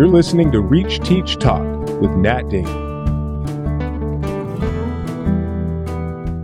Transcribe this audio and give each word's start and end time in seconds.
You're 0.00 0.08
listening 0.08 0.50
to 0.52 0.62
Reach 0.62 0.98
Teach 1.00 1.36
Talk 1.36 1.62
with 2.00 2.10
Nat 2.12 2.48
Dane. 2.48 2.64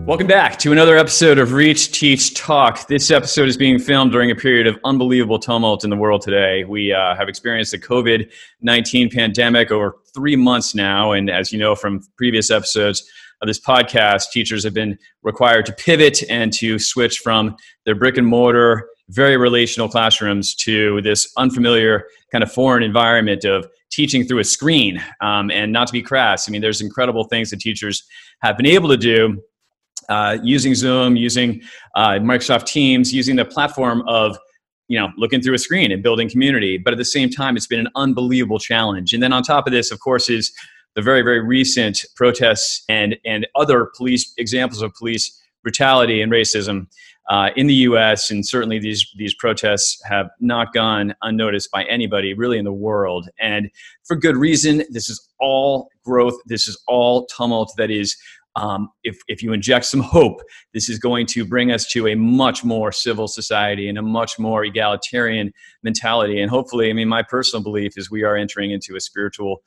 Welcome 0.04 0.26
back 0.26 0.58
to 0.58 0.72
another 0.72 0.98
episode 0.98 1.38
of 1.38 1.54
Reach 1.54 1.90
Teach 1.90 2.34
Talk. 2.34 2.87
This 2.87 3.11
episode 3.11 3.48
is 3.48 3.56
being 3.56 3.79
filmed 3.79 4.12
during 4.12 4.30
a 4.30 4.34
period 4.34 4.66
of 4.66 4.79
unbelievable 4.84 5.38
tumult 5.38 5.84
in 5.84 5.88
the 5.88 5.97
world 5.97 6.21
today. 6.21 6.65
We 6.65 6.92
uh, 6.92 7.16
have 7.16 7.30
experienced 7.30 7.71
the 7.71 7.79
COVID 7.79 8.30
19 8.61 9.08
pandemic 9.08 9.70
over 9.70 9.97
three 10.15 10.37
months 10.37 10.75
now. 10.75 11.12
And 11.12 11.30
as 11.30 11.51
you 11.51 11.58
know 11.58 11.75
from 11.75 12.02
previous 12.19 12.51
episodes 12.51 13.11
of 13.40 13.47
this 13.47 13.58
podcast, 13.58 14.33
teachers 14.33 14.65
have 14.65 14.75
been 14.75 14.98
required 15.22 15.65
to 15.65 15.72
pivot 15.72 16.23
and 16.29 16.52
to 16.52 16.79
switch 16.79 17.20
from 17.20 17.57
their 17.87 17.95
brick 17.95 18.19
and 18.19 18.27
mortar 18.27 18.87
very 19.10 19.37
relational 19.37 19.88
classrooms 19.88 20.55
to 20.55 21.01
this 21.02 21.33
unfamiliar 21.37 22.06
kind 22.33 22.42
of 22.42 22.51
foreign 22.51 22.83
environment 22.83 23.45
of 23.45 23.66
teaching 23.91 24.24
through 24.24 24.41
a 24.41 24.45
screen. 24.45 25.02
Um, 25.20 25.51
and 25.51 25.73
not 25.73 25.87
to 25.87 25.92
be 25.92 26.02
crass, 26.02 26.48
I 26.48 26.52
mean, 26.52 26.60
there's 26.60 26.80
incredible 26.80 27.24
things 27.24 27.50
that 27.50 27.61
teachers 27.61 28.02
have 28.42 28.56
been 28.56 28.66
able 28.66 28.88
to 28.88 28.97
do 28.97 29.42
uh, 30.09 30.38
using 30.42 30.74
Zoom, 30.74 31.16
using 31.16 31.62
uh, 31.95 32.19
Microsoft 32.20 32.66
Teams, 32.66 33.12
using 33.12 33.37
the 33.37 33.45
platform 33.45 34.02
of 34.06 34.38
you 34.88 34.98
know 34.98 35.09
looking 35.16 35.42
through 35.42 35.55
a 35.55 35.59
screen 35.59 35.91
and 35.91 36.02
building 36.02 36.28
community. 36.28 36.78
But 36.78 36.92
at 36.92 36.98
the 36.98 37.05
same 37.05 37.30
time, 37.30 37.56
it's 37.56 37.66
been 37.66 37.80
an 37.80 37.88
unbelievable 37.97 38.59
challenge. 38.59 39.12
And 39.12 39.23
then 39.23 39.33
on 39.33 39.42
top 39.42 39.66
of 39.66 39.73
this, 39.73 39.91
of 39.91 40.00
course, 40.00 40.28
is 40.28 40.52
the 40.95 41.02
very 41.02 41.23
very 41.23 41.41
recent 41.41 42.05
protests 42.14 42.84
and 42.88 43.16
and 43.25 43.47
other 43.56 43.91
police 43.97 44.33
examples 44.38 44.83
of 44.83 44.95
police 44.95 45.41
brutality 45.62 46.23
and 46.23 46.30
racism 46.30 46.86
uh, 47.29 47.51
in 47.57 47.66
the 47.66 47.75
U.S. 47.75 48.30
and 48.30 48.47
certainly 48.47 48.79
these 48.79 49.11
these 49.17 49.34
protests 49.34 50.00
have 50.05 50.28
not 50.41 50.73
gone 50.73 51.14
unnoticed 51.23 51.70
by 51.70 51.84
anybody 51.84 52.34
really 52.34 52.59
in 52.59 52.64
the 52.64 52.73
world, 52.73 53.28
and 53.41 53.70
for 54.05 54.17
good 54.17 54.37
reason. 54.37 54.84
This 54.91 55.09
is 55.09 55.28
all 55.41 55.89
growth. 56.05 56.34
This 56.47 56.69
is 56.69 56.81
all 56.87 57.27
tumult. 57.27 57.73
That 57.77 57.91
is. 57.91 58.17
Um, 58.55 58.89
if, 59.05 59.19
if 59.28 59.42
you 59.42 59.53
inject 59.53 59.84
some 59.84 60.00
hope, 60.00 60.41
this 60.73 60.89
is 60.89 60.98
going 60.98 61.27
to 61.27 61.45
bring 61.45 61.73
us 61.73 61.87
to 61.89 62.09
a 62.09 62.15
much 62.15 62.65
more 62.65 62.91
civil 62.91 63.28
society 63.28 63.87
and 63.87 63.98
a 63.98 64.03
much 64.03 64.39
more 64.39 64.65
egalitarian 64.65 65.53
mentality. 65.83 66.41
And 66.41 66.50
hopefully, 66.50 66.89
I 66.89 66.95
mean, 66.95 67.06
my 67.06 67.22
personal 67.22 67.62
belief 67.62 67.98
is 67.98 68.11
we 68.11 68.22
are 68.22 68.34
entering 68.34 68.70
into 68.70 68.97
a 68.97 69.00
spiritual 69.00 69.61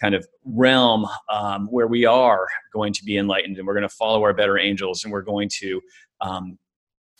kind 0.00 0.14
of 0.14 0.28
realm 0.44 1.06
um, 1.28 1.66
where 1.72 1.88
we 1.88 2.04
are 2.04 2.46
going 2.72 2.92
to 2.92 3.04
be 3.04 3.16
enlightened 3.16 3.58
and 3.58 3.66
we're 3.66 3.74
going 3.74 3.82
to 3.82 3.88
follow 3.88 4.22
our 4.22 4.32
better 4.32 4.58
angels 4.58 5.02
and 5.02 5.12
we're 5.12 5.22
going 5.22 5.48
to 5.58 5.80
um, 6.20 6.56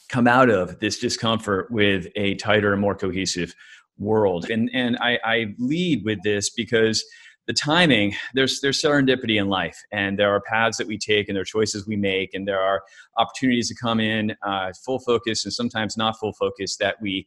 come 0.08 0.26
out 0.26 0.50
of 0.50 0.78
this 0.80 0.98
discomfort 0.98 1.70
with 1.70 2.06
a 2.16 2.34
tighter 2.36 2.72
and 2.72 2.80
more 2.80 2.94
cohesive 2.94 3.54
world. 3.98 4.50
And 4.50 4.70
and 4.72 4.96
I, 5.00 5.18
I 5.24 5.54
lead 5.58 6.04
with 6.04 6.22
this 6.22 6.50
because 6.50 7.04
the 7.46 7.52
timing 7.52 8.14
there's 8.34 8.60
there's 8.60 8.80
serendipity 8.82 9.40
in 9.40 9.48
life 9.48 9.80
and 9.92 10.18
there 10.18 10.30
are 10.34 10.40
paths 10.40 10.78
that 10.78 10.86
we 10.86 10.98
take 10.98 11.28
and 11.28 11.36
there 11.36 11.42
are 11.42 11.44
choices 11.44 11.86
we 11.86 11.96
make 11.96 12.34
and 12.34 12.46
there 12.46 12.60
are 12.60 12.82
opportunities 13.18 13.68
to 13.68 13.74
come 13.74 14.00
in 14.00 14.34
uh, 14.42 14.72
full 14.84 14.98
focus 14.98 15.44
and 15.44 15.54
sometimes 15.54 15.96
not 15.96 16.18
full 16.18 16.32
focus 16.32 16.76
that 16.76 16.96
we 17.00 17.26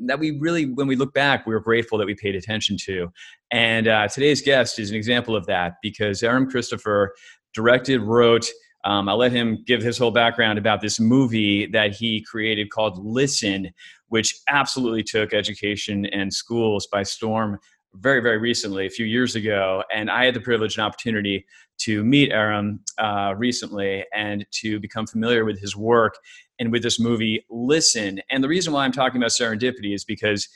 that 0.00 0.18
we 0.18 0.36
really 0.38 0.64
when 0.72 0.86
we 0.86 0.96
look 0.96 1.14
back 1.14 1.46
we 1.46 1.54
are 1.54 1.60
grateful 1.60 1.96
that 1.96 2.06
we 2.06 2.14
paid 2.14 2.34
attention 2.34 2.76
to 2.76 3.08
and 3.50 3.86
uh, 3.86 4.08
today's 4.08 4.42
guest 4.42 4.78
is 4.78 4.90
an 4.90 4.96
example 4.96 5.36
of 5.36 5.46
that 5.46 5.74
because 5.80 6.22
Erahm 6.22 6.50
christopher 6.50 7.14
directed 7.54 8.00
wrote 8.00 8.50
um, 8.84 9.08
I'll 9.08 9.18
let 9.18 9.32
him 9.32 9.62
give 9.66 9.82
his 9.82 9.98
whole 9.98 10.10
background 10.10 10.58
about 10.58 10.80
this 10.80 10.98
movie 10.98 11.66
that 11.66 11.94
he 11.94 12.22
created 12.22 12.70
called 12.70 12.98
Listen, 12.98 13.70
which 14.08 14.40
absolutely 14.48 15.02
took 15.02 15.32
education 15.32 16.06
and 16.06 16.32
schools 16.32 16.86
by 16.86 17.02
storm 17.02 17.58
very, 17.94 18.20
very 18.20 18.38
recently, 18.38 18.86
a 18.86 18.90
few 18.90 19.06
years 19.06 19.36
ago. 19.36 19.84
And 19.94 20.10
I 20.10 20.24
had 20.24 20.34
the 20.34 20.40
privilege 20.40 20.76
and 20.76 20.84
opportunity 20.84 21.44
to 21.78 22.02
meet 22.04 22.32
Erahm 22.32 22.78
uh, 22.98 23.34
recently 23.36 24.04
and 24.14 24.46
to 24.52 24.80
become 24.80 25.06
familiar 25.06 25.44
with 25.44 25.60
his 25.60 25.76
work 25.76 26.16
and 26.58 26.72
with 26.72 26.82
this 26.82 26.98
movie, 26.98 27.44
Listen. 27.50 28.20
And 28.30 28.42
the 28.42 28.48
reason 28.48 28.72
why 28.72 28.84
I'm 28.84 28.92
talking 28.92 29.20
about 29.20 29.30
serendipity 29.30 29.94
is 29.94 30.04
because 30.04 30.48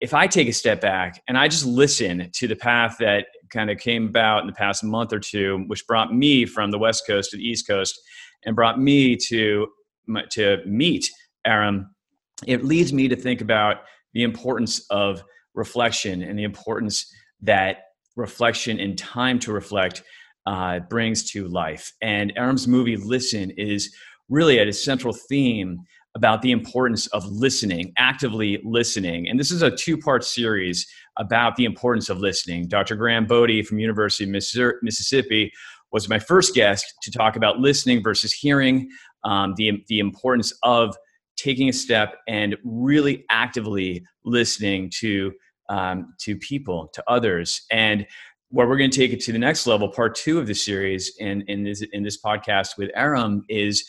if 0.00 0.14
I 0.14 0.26
take 0.26 0.48
a 0.48 0.52
step 0.52 0.80
back 0.80 1.22
and 1.26 1.36
I 1.36 1.48
just 1.48 1.66
listen 1.66 2.30
to 2.32 2.46
the 2.46 2.56
path 2.56 2.96
that 3.00 3.26
kind 3.50 3.70
of 3.70 3.78
came 3.78 4.06
about 4.06 4.42
in 4.42 4.46
the 4.46 4.52
past 4.52 4.84
month 4.84 5.12
or 5.12 5.18
two, 5.18 5.64
which 5.66 5.86
brought 5.86 6.14
me 6.14 6.46
from 6.46 6.70
the 6.70 6.78
West 6.78 7.04
Coast 7.06 7.30
to 7.30 7.36
the 7.36 7.42
East 7.42 7.66
Coast 7.66 8.00
and 8.44 8.54
brought 8.54 8.80
me 8.80 9.16
to, 9.16 9.66
to 10.30 10.58
meet 10.66 11.10
Erahm, 11.46 11.86
it 12.46 12.64
leads 12.64 12.92
me 12.92 13.08
to 13.08 13.16
think 13.16 13.40
about 13.40 13.78
the 14.12 14.22
importance 14.22 14.86
of 14.90 15.22
reflection 15.54 16.22
and 16.22 16.38
the 16.38 16.44
importance 16.44 17.12
that 17.40 17.78
reflection 18.16 18.78
and 18.78 18.96
time 18.96 19.38
to 19.40 19.52
reflect 19.52 20.02
uh, 20.46 20.78
brings 20.80 21.30
to 21.30 21.48
life. 21.48 21.92
And 22.00 22.32
Erahm's 22.36 22.68
movie, 22.68 22.96
Listen, 22.96 23.50
is 23.52 23.94
really 24.28 24.60
at 24.60 24.68
a 24.68 24.72
central 24.72 25.12
theme 25.12 25.80
about 26.18 26.42
the 26.42 26.50
importance 26.50 27.06
of 27.08 27.24
listening, 27.26 27.92
actively 27.96 28.60
listening. 28.64 29.28
And 29.28 29.38
this 29.38 29.52
is 29.52 29.62
a 29.62 29.70
two-part 29.70 30.24
series 30.24 30.84
about 31.16 31.54
the 31.54 31.64
importance 31.64 32.08
of 32.08 32.18
listening. 32.18 32.66
Dr. 32.66 32.96
Graham 32.96 33.24
Bodie 33.24 33.62
from 33.62 33.78
University 33.78 34.24
of 34.24 34.30
Mississippi 34.82 35.52
was 35.92 36.08
my 36.08 36.18
first 36.18 36.54
guest 36.54 36.84
to 37.02 37.12
talk 37.12 37.36
about 37.36 37.60
listening 37.60 38.02
versus 38.02 38.32
hearing, 38.32 38.90
um, 39.22 39.54
the, 39.56 39.84
the 39.86 40.00
importance 40.00 40.52
of 40.64 40.96
taking 41.36 41.68
a 41.68 41.72
step 41.72 42.16
and 42.26 42.56
really 42.64 43.24
actively 43.30 44.04
listening 44.24 44.90
to 44.98 45.32
um, 45.68 46.14
to 46.18 46.36
people, 46.36 46.88
to 46.94 47.04
others. 47.06 47.62
And 47.70 48.06
where 48.48 48.66
we're 48.66 48.78
going 48.78 48.90
to 48.90 48.98
take 48.98 49.12
it 49.12 49.20
to 49.20 49.32
the 49.32 49.38
next 49.38 49.66
level, 49.66 49.88
part 49.88 50.14
two 50.14 50.38
of 50.38 50.46
the 50.46 50.54
series 50.54 51.14
in, 51.18 51.42
in, 51.42 51.62
this, 51.62 51.84
in 51.92 52.02
this 52.02 52.18
podcast 52.20 52.78
with 52.78 52.90
Erahm 52.96 53.42
is 53.50 53.86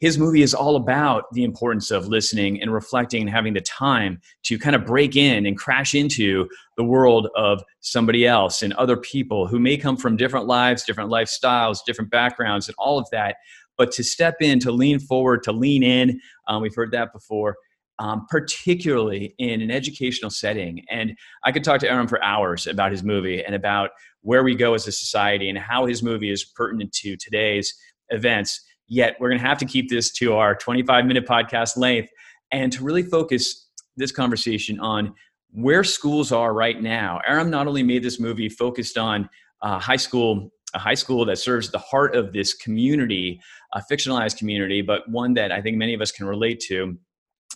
his 0.00 0.16
movie 0.16 0.42
is 0.42 0.54
all 0.54 0.76
about 0.76 1.32
the 1.32 1.44
importance 1.44 1.90
of 1.90 2.08
listening 2.08 2.60
and 2.60 2.72
reflecting 2.72 3.20
and 3.20 3.30
having 3.30 3.52
the 3.52 3.60
time 3.60 4.20
to 4.44 4.58
kind 4.58 4.74
of 4.74 4.86
break 4.86 5.14
in 5.14 5.44
and 5.44 5.58
crash 5.58 5.94
into 5.94 6.48
the 6.78 6.84
world 6.84 7.28
of 7.36 7.62
somebody 7.80 8.26
else 8.26 8.62
and 8.62 8.72
other 8.74 8.96
people 8.96 9.46
who 9.46 9.60
may 9.60 9.76
come 9.76 9.98
from 9.98 10.16
different 10.16 10.46
lives, 10.46 10.84
different 10.84 11.10
lifestyles, 11.10 11.84
different 11.84 12.10
backgrounds, 12.10 12.66
and 12.66 12.74
all 12.78 12.98
of 12.98 13.06
that. 13.12 13.36
But 13.76 13.92
to 13.92 14.02
step 14.02 14.36
in, 14.40 14.58
to 14.60 14.72
lean 14.72 14.98
forward, 14.98 15.42
to 15.44 15.52
lean 15.52 15.82
in, 15.82 16.18
um, 16.48 16.62
we've 16.62 16.74
heard 16.74 16.92
that 16.92 17.12
before, 17.12 17.56
um, 17.98 18.26
particularly 18.30 19.34
in 19.36 19.60
an 19.60 19.70
educational 19.70 20.30
setting. 20.30 20.82
And 20.90 21.14
I 21.44 21.52
could 21.52 21.62
talk 21.62 21.80
to 21.80 21.88
Erahm 21.88 22.08
for 22.08 22.22
hours 22.24 22.66
about 22.66 22.90
his 22.90 23.02
movie 23.02 23.44
and 23.44 23.54
about 23.54 23.90
where 24.22 24.42
we 24.42 24.54
go 24.54 24.72
as 24.72 24.86
a 24.86 24.92
society 24.92 25.50
and 25.50 25.58
how 25.58 25.84
his 25.84 26.02
movie 26.02 26.30
is 26.30 26.42
pertinent 26.42 26.92
to 26.92 27.16
today's 27.16 27.74
events 28.08 28.62
Yet 28.90 29.16
we're 29.20 29.28
going 29.28 29.40
to 29.40 29.46
have 29.46 29.58
to 29.58 29.64
keep 29.64 29.88
this 29.88 30.10
to 30.14 30.34
our 30.34 30.54
25 30.54 31.06
minute 31.06 31.26
podcast 31.26 31.76
length 31.76 32.10
and 32.50 32.72
to 32.72 32.84
really 32.84 33.04
focus 33.04 33.68
this 33.96 34.10
conversation 34.10 34.80
on 34.80 35.14
where 35.52 35.84
schools 35.84 36.32
are 36.32 36.52
right 36.52 36.82
now. 36.82 37.20
Erahm 37.28 37.48
not 37.48 37.68
only 37.68 37.84
made 37.84 38.02
this 38.02 38.18
movie 38.18 38.48
focused 38.48 38.98
on 38.98 39.28
uh, 39.62 39.78
high 39.78 39.96
school, 39.96 40.50
a 40.74 40.78
high 40.78 40.94
school 40.94 41.24
that 41.24 41.38
serves 41.38 41.70
the 41.70 41.78
heart 41.78 42.16
of 42.16 42.32
this 42.32 42.52
community, 42.52 43.40
a 43.74 43.82
fictionalized 43.90 44.38
community, 44.38 44.82
but 44.82 45.08
one 45.08 45.34
that 45.34 45.52
I 45.52 45.62
think 45.62 45.76
many 45.76 45.94
of 45.94 46.00
us 46.00 46.10
can 46.10 46.26
relate 46.26 46.60
to. 46.68 46.98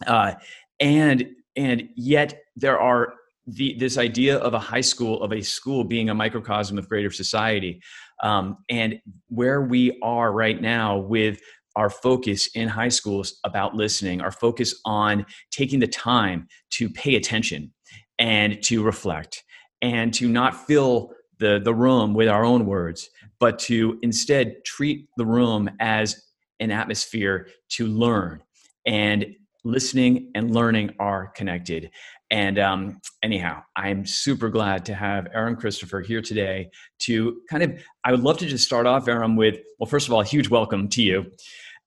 Uh, 0.06 0.34
and 0.81 1.28
and 1.56 1.89
yet 1.97 2.43
there 2.56 2.78
are 2.78 3.15
the, 3.47 3.77
this 3.78 3.99
idea 3.99 4.38
of 4.38 4.55
a 4.55 4.59
high 4.59 4.81
school 4.81 5.22
of 5.22 5.32
a 5.32 5.43
school 5.43 5.84
being 5.84 6.09
a 6.09 6.15
microcosm 6.15 6.78
of 6.78 6.88
greater 6.88 7.10
society 7.10 7.81
um, 8.22 8.59
and 8.71 8.99
where 9.28 9.62
we 9.62 9.99
are 10.03 10.32
right 10.32 10.60
now 10.60 10.99
with 10.99 11.41
our 11.77 11.91
focus 11.91 12.49
in 12.54 12.69
high 12.69 12.89
schools 12.89 13.41
about 13.45 13.74
listening, 13.74 14.21
our 14.21 14.30
focus 14.30 14.80
on 14.84 15.27
taking 15.51 15.80
the 15.80 15.89
time 15.89 16.47
to 16.71 16.89
pay 16.89 17.16
attention 17.16 17.72
and 18.19 18.63
to 18.63 18.83
reflect 18.83 19.42
and 19.83 20.15
to 20.15 20.28
not 20.28 20.66
fill 20.66 21.10
the, 21.41 21.60
the 21.63 21.74
room 21.74 22.15
with 22.15 22.28
our 22.28 22.45
own 22.45 22.65
words, 22.65 23.10
but 23.41 23.59
to 23.59 23.98
instead 24.03 24.54
treat 24.65 25.09
the 25.16 25.27
room 25.27 25.69
as 25.80 26.22
an 26.60 26.71
atmosphere 26.71 27.48
to 27.69 27.86
learn. 27.86 28.41
And 28.86 29.27
listening 29.65 30.30
and 30.34 30.54
learning 30.54 30.95
are 31.01 31.28
connected. 31.28 31.91
And 32.34 32.59
um, 32.59 33.01
anyhow, 33.22 33.63
I'm 33.77 34.04
super 34.04 34.48
glad 34.48 34.84
to 34.86 34.95
have 34.95 35.27
Erahm 35.27 35.57
Christopher 35.57 36.01
here 36.01 36.21
today 36.21 36.69
to 37.03 37.41
kind 37.48 37.63
of, 37.63 37.81
I 38.03 38.10
would 38.10 38.22
love 38.25 38.39
to 38.39 38.47
just 38.47 38.65
start 38.65 38.86
off, 38.86 39.07
Erahm, 39.07 39.36
with, 39.36 39.60
well, 39.78 39.86
first 39.86 40.09
of 40.09 40.13
all, 40.13 40.21
a 40.21 40.25
huge 40.25 40.48
welcome 40.51 40.89
to 40.89 41.01
you. 41.01 41.27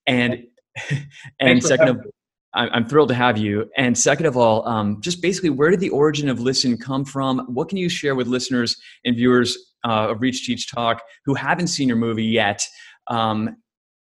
And, 0.08 0.46
and 1.42 1.62
second 1.62 1.90
of, 1.90 1.98
all, 1.98 2.70
I'm 2.72 2.88
thrilled 2.88 3.10
to 3.10 3.16
have 3.16 3.38
you. 3.38 3.70
And 3.76 3.98
second 3.98 4.26
of 4.26 4.38
all, 4.38 4.66
um, 4.66 5.02
just 5.02 5.22
basically, 5.22 5.50
where 5.50 5.70
did 5.70 5.82
the 5.82 5.90
origin 5.90 6.30
of 6.30 6.40
Listen 6.40 6.78
come 6.78 7.04
from? 7.04 7.40
What 7.54 7.68
can 7.68 7.78
you 7.78 7.90
share 7.90 8.16
with 8.16 8.28
listeners 8.28 8.78
and 9.04 9.18
viewers 9.18 9.74
uh, 9.86 10.12
of 10.12 10.22
Reach 10.22 10.46
Teach 10.46 10.72
Talk 10.72 11.02
who 11.26 11.34
haven't 11.34 11.68
seen 11.68 11.90
your 11.90 11.98
movie 11.98 12.24
yet? 12.24 12.66
Um, 13.08 13.58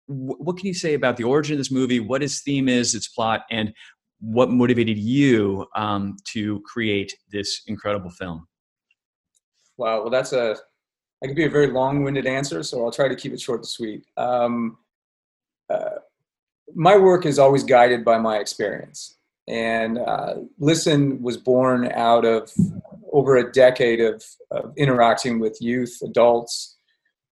what 0.06 0.58
can 0.58 0.68
you 0.68 0.76
say 0.76 0.94
about 0.94 1.18
the 1.18 1.24
origin 1.24 1.56
of 1.56 1.58
this 1.58 1.72
movie, 1.72 2.00
what 2.00 2.22
its 2.22 2.42
theme 2.42 2.70
is, 2.70 2.94
its 2.94 3.08
plot, 3.08 3.42
and 3.50 3.74
what 4.20 4.50
motivated 4.50 4.98
you 4.98 5.66
um, 5.76 6.18
to 6.26 6.62
create 6.62 7.14
this 7.32 7.62
incredible 7.68 8.10
film? 8.10 8.48
Wow. 9.78 10.02
Well, 10.02 10.10
that's 10.10 10.34
a 10.34 10.58
that 11.22 11.28
could 11.28 11.36
be 11.36 11.46
a 11.46 11.50
very 11.50 11.68
long-winded 11.68 12.28
answer, 12.28 12.62
so 12.62 12.86
I'll 12.86 12.92
try 12.92 13.08
to 13.08 13.16
keep 13.16 13.34
it 13.34 13.42
short 13.42 13.62
and 13.62 13.68
sweet. 13.68 14.06
Um, 14.18 14.78
uh, 15.70 15.96
my 16.76 16.96
work 16.96 17.26
is 17.26 17.40
always 17.40 17.64
guided 17.64 18.06
by 18.06 18.20
my 18.20 18.38
experience, 18.38 19.18
and 19.48 19.98
uh, 19.98 20.36
Listen 20.60 21.22
was 21.22 21.38
born 21.38 21.92
out 21.92 22.24
of 22.24 22.52
over 23.12 23.38
a 23.38 23.52
decade 23.52 24.00
of, 24.00 24.24
of 24.52 24.74
interacting 24.78 25.40
with 25.40 25.58
youth, 25.60 25.98
adults, 26.04 26.77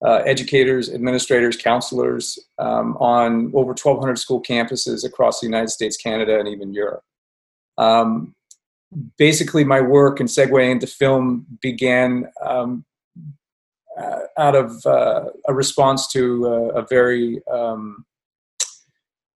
uh, 0.04 0.22
educators, 0.26 0.92
administrators, 0.92 1.56
counselors 1.56 2.38
um, 2.58 2.96
on 2.98 3.50
over 3.54 3.68
1,200 3.68 4.18
school 4.18 4.42
campuses 4.42 5.04
across 5.04 5.40
the 5.40 5.46
United 5.46 5.70
States, 5.70 5.96
Canada, 5.96 6.38
and 6.38 6.48
even 6.48 6.74
Europe. 6.74 7.02
Um, 7.78 8.34
basically, 9.18 9.64
my 9.64 9.80
work 9.80 10.20
and 10.20 10.28
segue 10.28 10.70
into 10.70 10.86
film 10.86 11.46
began 11.60 12.30
um, 12.44 12.84
uh, 13.98 14.20
out 14.36 14.54
of 14.54 14.84
uh, 14.84 15.24
a 15.48 15.54
response 15.54 16.06
to 16.12 16.44
a 16.74 16.82
very 16.82 17.40
um, 17.50 18.04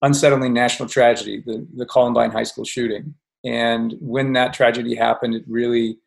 unsettling 0.01 0.53
national 0.53 0.89
tragedy, 0.89 1.43
the, 1.45 1.67
the 1.75 1.85
Columbine 1.85 2.31
High 2.31 2.43
School 2.43 2.65
shooting. 2.65 3.13
And 3.45 3.95
when 3.99 4.33
that 4.33 4.53
tragedy 4.53 4.95
happened, 4.95 5.35
it 5.35 5.43
really 5.47 5.99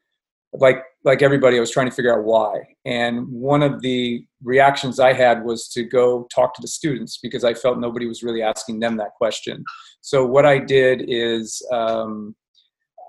like 0.52 0.82
like 1.04 1.22
everybody 1.22 1.56
i 1.56 1.60
was 1.60 1.70
trying 1.70 1.88
to 1.88 1.94
figure 1.94 2.16
out 2.16 2.24
why. 2.24 2.54
And 2.84 3.26
one 3.28 3.62
of 3.62 3.80
the 3.82 4.24
reactions 4.42 5.00
i 5.00 5.12
had 5.12 5.44
was 5.44 5.68
to 5.68 5.84
go 5.84 6.26
talk 6.34 6.54
to 6.54 6.62
the 6.62 6.68
students 6.68 7.18
because 7.22 7.44
i 7.44 7.54
felt 7.54 7.78
nobody 7.78 8.06
was 8.06 8.22
really 8.22 8.42
asking 8.42 8.80
them 8.80 8.96
that 8.96 9.14
question. 9.16 9.64
So 10.00 10.24
what 10.24 10.46
i 10.46 10.58
did 10.58 11.04
is 11.08 11.62
um, 11.72 12.34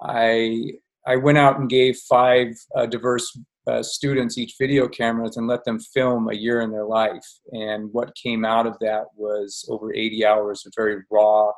i 0.04 0.72
i 1.08 1.16
went 1.16 1.38
out 1.38 1.60
and 1.60 1.70
gave 1.70 1.98
five 1.98 2.48
uh, 2.76 2.86
diverse 2.86 3.28
uh, 3.68 3.84
students 3.84 4.38
each 4.38 4.56
video 4.60 4.88
cameras 4.88 5.38
and 5.38 5.48
let 5.48 5.64
them 5.66 5.80
film 5.80 6.30
a 6.30 6.34
year 6.34 6.62
in 6.62 6.72
their 6.72 6.86
life. 6.86 7.26
And 7.52 7.90
what 7.92 8.16
came 8.16 8.44
out 8.44 8.66
of 8.66 8.78
that 8.80 9.06
was 9.16 9.66
over 9.70 9.94
80 9.94 10.26
hours 10.26 10.66
of 10.66 10.74
very 10.76 11.04
raw 11.12 11.52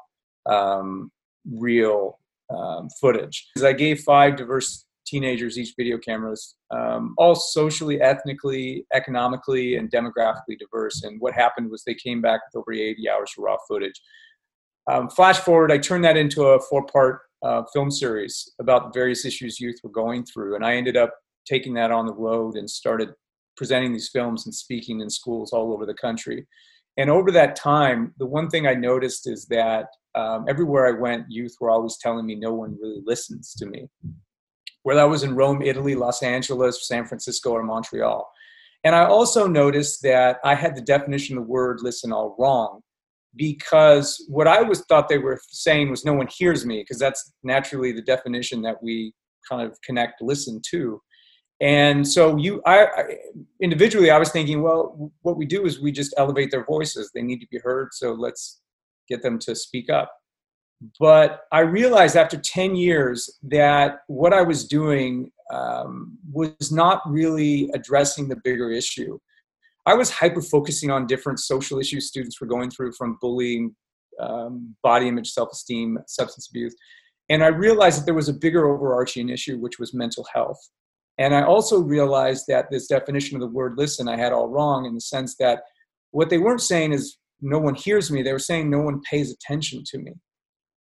um, 0.46 1.12
real 1.50 2.20
um, 2.50 2.90
footage. 3.00 3.48
I 3.64 3.74
gave 3.74 4.02
five 4.02 4.36
diverse 4.36 4.86
teenagers 5.06 5.58
each 5.58 5.74
video 5.78 5.98
cameras, 5.98 6.56
um, 6.72 7.14
all 7.18 7.36
socially, 7.36 8.02
ethnically, 8.02 8.86
economically, 8.94 9.76
and 9.76 9.92
demographically 9.92 10.58
diverse. 10.60 11.04
And 11.04 11.20
what 11.20 11.34
happened 11.34 11.70
was 11.70 11.84
they 11.84 11.96
came 11.96 12.22
back 12.22 12.42
with 12.46 12.62
over 12.62 12.74
80 12.74 13.10
hours 13.10 13.32
of 13.38 13.44
raw 13.44 13.58
footage. 13.68 14.00
Um, 14.90 15.10
flash 15.10 15.40
forward, 15.40 15.72
I 15.72 15.78
turned 15.78 16.04
that 16.04 16.18
into 16.18 16.44
a 16.44 16.60
four 16.60 16.86
part 16.86 17.22
uh, 17.42 17.64
film 17.74 17.92
series 17.92 18.52
about 18.60 18.94
various 18.94 19.26
issues 19.26 19.60
youth 19.60 19.78
were 19.84 19.90
going 19.90 20.26
through. 20.26 20.56
And 20.56 20.66
I 20.66 20.76
ended 20.76 20.98
up 20.98 21.14
taking 21.46 21.74
that 21.76 21.92
on 21.92 22.06
the 22.06 22.14
road 22.14 22.56
and 22.56 22.70
started 22.70 23.10
presenting 23.58 23.94
these 23.94 24.10
films 24.10 24.46
and 24.46 24.56
speaking 24.56 25.02
in 25.02 25.10
schools 25.10 25.52
all 25.54 25.74
over 25.74 25.86
the 25.86 25.94
country. 25.94 26.48
And 26.98 27.10
over 27.10 27.32
that 27.32 27.56
time, 27.56 28.14
the 28.18 28.26
one 28.26 28.50
thing 28.50 28.68
I 28.68 28.76
noticed 28.76 29.28
is 29.28 29.46
that 29.48 29.88
um, 30.16 30.46
everywhere 30.48 30.88
I 30.88 31.00
went, 31.00 31.26
youth 31.30 31.56
were 31.60 31.72
always 31.72 31.98
telling 31.98 32.26
me 32.26 32.36
no 32.36 32.54
one 32.54 32.78
really 32.80 33.02
listens 33.06 33.54
to 33.56 33.66
me 33.66 33.88
whether 34.84 35.02
I 35.02 35.06
was 35.06 35.24
in 35.24 35.36
Rome, 35.36 35.62
Italy, 35.62 35.96
Los 35.96 36.24
Angeles, 36.24 36.88
San 36.88 37.06
Francisco, 37.06 37.52
or 37.52 37.64
Montreal. 37.64 38.30
And 38.84 38.96
I 38.96 39.06
also 39.06 39.48
noticed 39.48 40.02
that 40.04 40.40
I 40.44 40.56
had 40.56 40.76
the 40.76 40.82
definition 40.82 41.38
of 41.38 41.46
the 41.46 41.50
word 41.50 41.80
listen 41.82 42.12
all 42.12 42.36
wrong 42.38 42.82
because 43.36 44.24
what 44.30 44.48
I 44.48 44.62
was 44.62 44.82
thought 44.82 45.10
they 45.10 45.18
were 45.18 45.40
saying 45.48 45.90
was 45.90 46.06
no 46.06 46.14
one 46.14 46.28
hears 46.28 46.66
me 46.66 46.82
because 46.82 47.00
that's 47.00 47.34
naturally 47.44 47.92
the 47.92 48.02
definition 48.02 48.62
that 48.64 48.82
we 48.84 49.14
kind 49.50 49.62
of 49.62 49.80
connect 49.82 50.22
listen 50.22 50.62
to. 50.70 51.02
And 51.62 52.06
so 52.08 52.36
you, 52.38 52.62
I, 52.66 52.86
I, 52.86 53.04
individually, 53.62 54.12
I 54.12 54.18
was 54.18 54.32
thinking, 54.32 54.62
well, 54.62 55.12
what 55.22 55.38
we 55.38 55.46
do 55.46 55.66
is 55.66 55.80
we 55.80 55.92
just 55.92 56.14
elevate 56.18 56.52
their 56.52 56.66
voices. 56.66 57.10
They 57.14 57.22
need 57.22 57.40
to 57.40 57.48
be 57.50 57.60
heard, 57.60 57.90
so 57.94 58.14
let's 58.14 58.62
get 59.08 59.22
them 59.22 59.40
to 59.40 59.56
speak 59.56 59.90
up. 59.90 60.12
But 61.00 61.42
I 61.52 61.60
realized 61.60 62.18
after 62.18 62.38
10 62.38 62.76
years 62.76 63.40
that 63.44 64.00
what 64.08 64.34
I 64.34 64.42
was 64.42 64.68
doing 64.68 65.32
um, 65.52 66.18
was 66.32 66.72
not 66.72 67.02
really 67.08 67.70
addressing 67.74 68.28
the 68.28 68.38
bigger 68.44 68.72
issue. 68.72 69.18
I 69.86 69.94
was 69.94 70.10
hyper 70.10 70.42
focusing 70.42 70.92
on 70.92 71.08
different 71.08 71.40
social 71.40 71.80
issues 71.80 72.08
students 72.08 72.40
were 72.40 72.48
going 72.48 72.70
through 72.70 72.94
from 72.94 73.18
bullying, 73.22 73.76
um, 74.20 74.76
body 74.82 75.08
image, 75.08 75.32
self 75.32 75.50
esteem, 75.52 75.98
substance 76.08 76.50
abuse. 76.50 76.76
And 77.30 77.44
I 77.44 77.48
realized 77.48 78.00
that 78.00 78.06
there 78.06 78.14
was 78.14 78.30
a 78.30 78.34
bigger 78.34 78.68
overarching 78.68 79.30
issue, 79.30 79.58
which 79.58 79.80
was 79.80 79.94
mental 79.94 80.26
health. 80.34 80.60
And 81.18 81.36
I 81.36 81.44
also 81.44 81.80
realized 81.80 82.46
that 82.48 82.72
this 82.72 82.88
definition 82.88 83.36
of 83.36 83.42
the 83.42 83.48
word 83.48 83.76
listen 83.78 84.08
I 84.08 84.18
had 84.18 84.34
all 84.34 84.50
wrong 84.50 84.86
in 84.86 84.96
the 84.96 85.02
sense 85.02 85.36
that 85.38 85.64
what 86.12 86.30
they 86.30 86.38
weren't 86.38 86.62
saying 86.62 86.92
is 86.92 87.18
no 87.42 87.60
one 87.60 87.76
hears 87.76 88.10
me, 88.12 88.22
they 88.24 88.34
were 88.34 88.40
saying 88.40 88.70
no 88.70 88.82
one 88.82 89.02
pays 89.02 89.32
attention 89.32 89.84
to 89.88 89.98
me. 90.00 90.14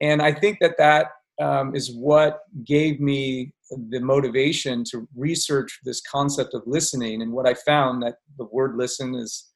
And 0.01 0.23
I 0.23 0.33
think 0.33 0.59
that 0.61 0.77
that 0.79 1.09
um, 1.41 1.75
is 1.75 1.95
what 1.95 2.41
gave 2.65 3.01
me 3.01 3.53
the 3.89 4.01
motivation 4.01 4.85
to 4.91 5.09
research 5.17 5.81
this 5.85 6.01
concept 6.03 6.55
of 6.55 6.63
listening. 6.67 7.23
And 7.23 7.33
what 7.33 7.49
I 7.49 7.55
found 7.55 8.03
that 8.03 8.17
the 8.37 8.47
word 8.47 8.77
listen 8.77 9.15
is 9.15 9.51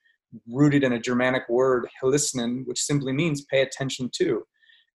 rooted 0.48 0.82
in 0.82 0.92
a 0.92 1.00
Germanic 1.00 1.48
word, 1.48 1.86
"listening," 2.02 2.64
which 2.66 2.80
simply 2.80 3.12
means 3.12 3.44
pay 3.44 3.62
attention 3.62 4.10
to. 4.16 4.44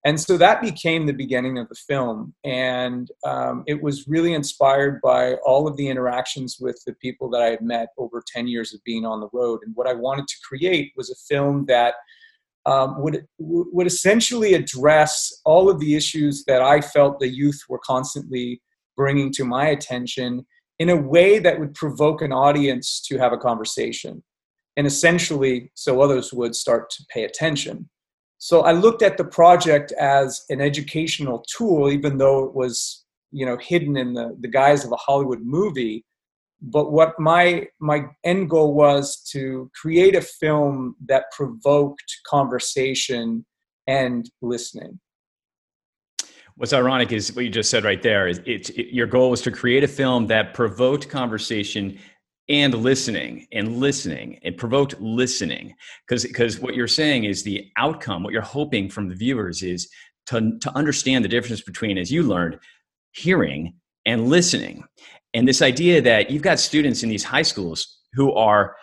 And 0.04 0.18
so 0.18 0.38
that 0.38 0.62
became 0.62 1.06
the 1.06 1.12
beginning 1.12 1.58
of 1.58 1.68
the 1.68 1.74
film. 1.74 2.32
And 2.42 3.10
um, 3.26 3.64
it 3.66 3.82
was 3.82 4.08
really 4.08 4.32
inspired 4.32 5.00
by 5.02 5.34
all 5.44 5.68
of 5.68 5.76
the 5.76 5.88
interactions 5.88 6.56
with 6.58 6.82
the 6.86 6.94
people 6.94 7.28
that 7.30 7.42
I 7.42 7.50
had 7.50 7.60
met 7.60 7.88
over 7.98 8.22
10 8.26 8.48
years 8.48 8.72
of 8.72 8.82
being 8.84 9.04
on 9.04 9.20
the 9.20 9.28
road. 9.32 9.60
And 9.64 9.76
what 9.76 9.86
I 9.86 9.92
wanted 9.92 10.26
to 10.26 10.36
create 10.42 10.92
was 10.96 11.10
a 11.10 11.34
film 11.34 11.66
that 11.66 11.94
um, 12.66 13.00
would 13.02 13.26
would 13.38 13.86
essentially 13.86 14.54
address 14.54 15.32
all 15.44 15.70
of 15.70 15.80
the 15.80 15.94
issues 15.94 16.44
that 16.46 16.62
I 16.62 16.80
felt 16.80 17.18
the 17.18 17.28
youth 17.28 17.60
were 17.68 17.80
constantly 17.84 18.60
bringing 18.96 19.32
to 19.32 19.44
my 19.44 19.68
attention 19.68 20.46
in 20.78 20.90
a 20.90 20.96
way 20.96 21.38
that 21.38 21.58
would 21.58 21.74
provoke 21.74 22.22
an 22.22 22.32
audience 22.32 23.00
to 23.08 23.18
have 23.18 23.32
a 23.32 23.38
conversation, 23.38 24.22
and 24.76 24.86
essentially, 24.86 25.70
so 25.74 26.00
others 26.00 26.32
would 26.32 26.54
start 26.54 26.90
to 26.90 27.04
pay 27.12 27.24
attention. 27.24 27.88
So 28.38 28.62
I 28.62 28.72
looked 28.72 29.02
at 29.02 29.18
the 29.18 29.24
project 29.24 29.92
as 29.92 30.42
an 30.48 30.60
educational 30.60 31.44
tool, 31.56 31.90
even 31.90 32.18
though 32.18 32.44
it 32.44 32.54
was 32.54 33.04
you 33.32 33.46
know 33.46 33.56
hidden 33.56 33.96
in 33.96 34.14
the, 34.14 34.36
the 34.40 34.48
guise 34.48 34.84
of 34.84 34.92
a 34.92 34.96
Hollywood 34.96 35.40
movie 35.42 36.04
but 36.62 36.92
what 36.92 37.18
my 37.18 37.66
my 37.80 38.04
end 38.24 38.50
goal 38.50 38.74
was 38.74 39.22
to 39.32 39.70
create 39.80 40.14
a 40.14 40.20
film 40.20 40.96
that 41.06 41.24
provoked 41.32 42.20
conversation 42.26 43.44
and 43.86 44.30
listening. 44.42 45.00
What's 46.56 46.72
ironic 46.72 47.12
is 47.12 47.34
what 47.34 47.44
you 47.44 47.50
just 47.50 47.70
said 47.70 47.84
right 47.84 48.02
there 48.02 48.28
is 48.28 48.40
it, 48.44 48.68
your 48.76 49.06
goal 49.06 49.30
was 49.30 49.40
to 49.42 49.50
create 49.50 49.82
a 49.82 49.88
film 49.88 50.26
that 50.26 50.52
provoked 50.52 51.08
conversation 51.08 51.98
and 52.50 52.74
listening 52.74 53.46
and 53.52 53.78
listening 53.78 54.38
it 54.42 54.58
provoked 54.58 55.00
listening. 55.00 55.74
Because 56.06 56.24
because 56.24 56.60
what 56.60 56.74
you're 56.74 56.88
saying 56.88 57.24
is 57.24 57.42
the 57.42 57.70
outcome 57.78 58.22
what 58.22 58.32
you're 58.32 58.42
hoping 58.42 58.90
from 58.90 59.08
the 59.08 59.14
viewers 59.14 59.62
is 59.62 59.88
to 60.26 60.58
to 60.60 60.76
understand 60.76 61.24
the 61.24 61.28
difference 61.28 61.62
between 61.62 61.96
as 61.96 62.12
you 62.12 62.22
learned 62.22 62.58
hearing 63.12 63.74
and 64.04 64.28
listening 64.28 64.84
and 65.34 65.46
this 65.46 65.62
idea 65.62 66.00
that 66.02 66.30
you've 66.30 66.42
got 66.42 66.58
students 66.58 67.02
in 67.02 67.08
these 67.08 67.24
high 67.24 67.42
schools 67.42 67.98
who 68.14 68.32
are 68.32 68.76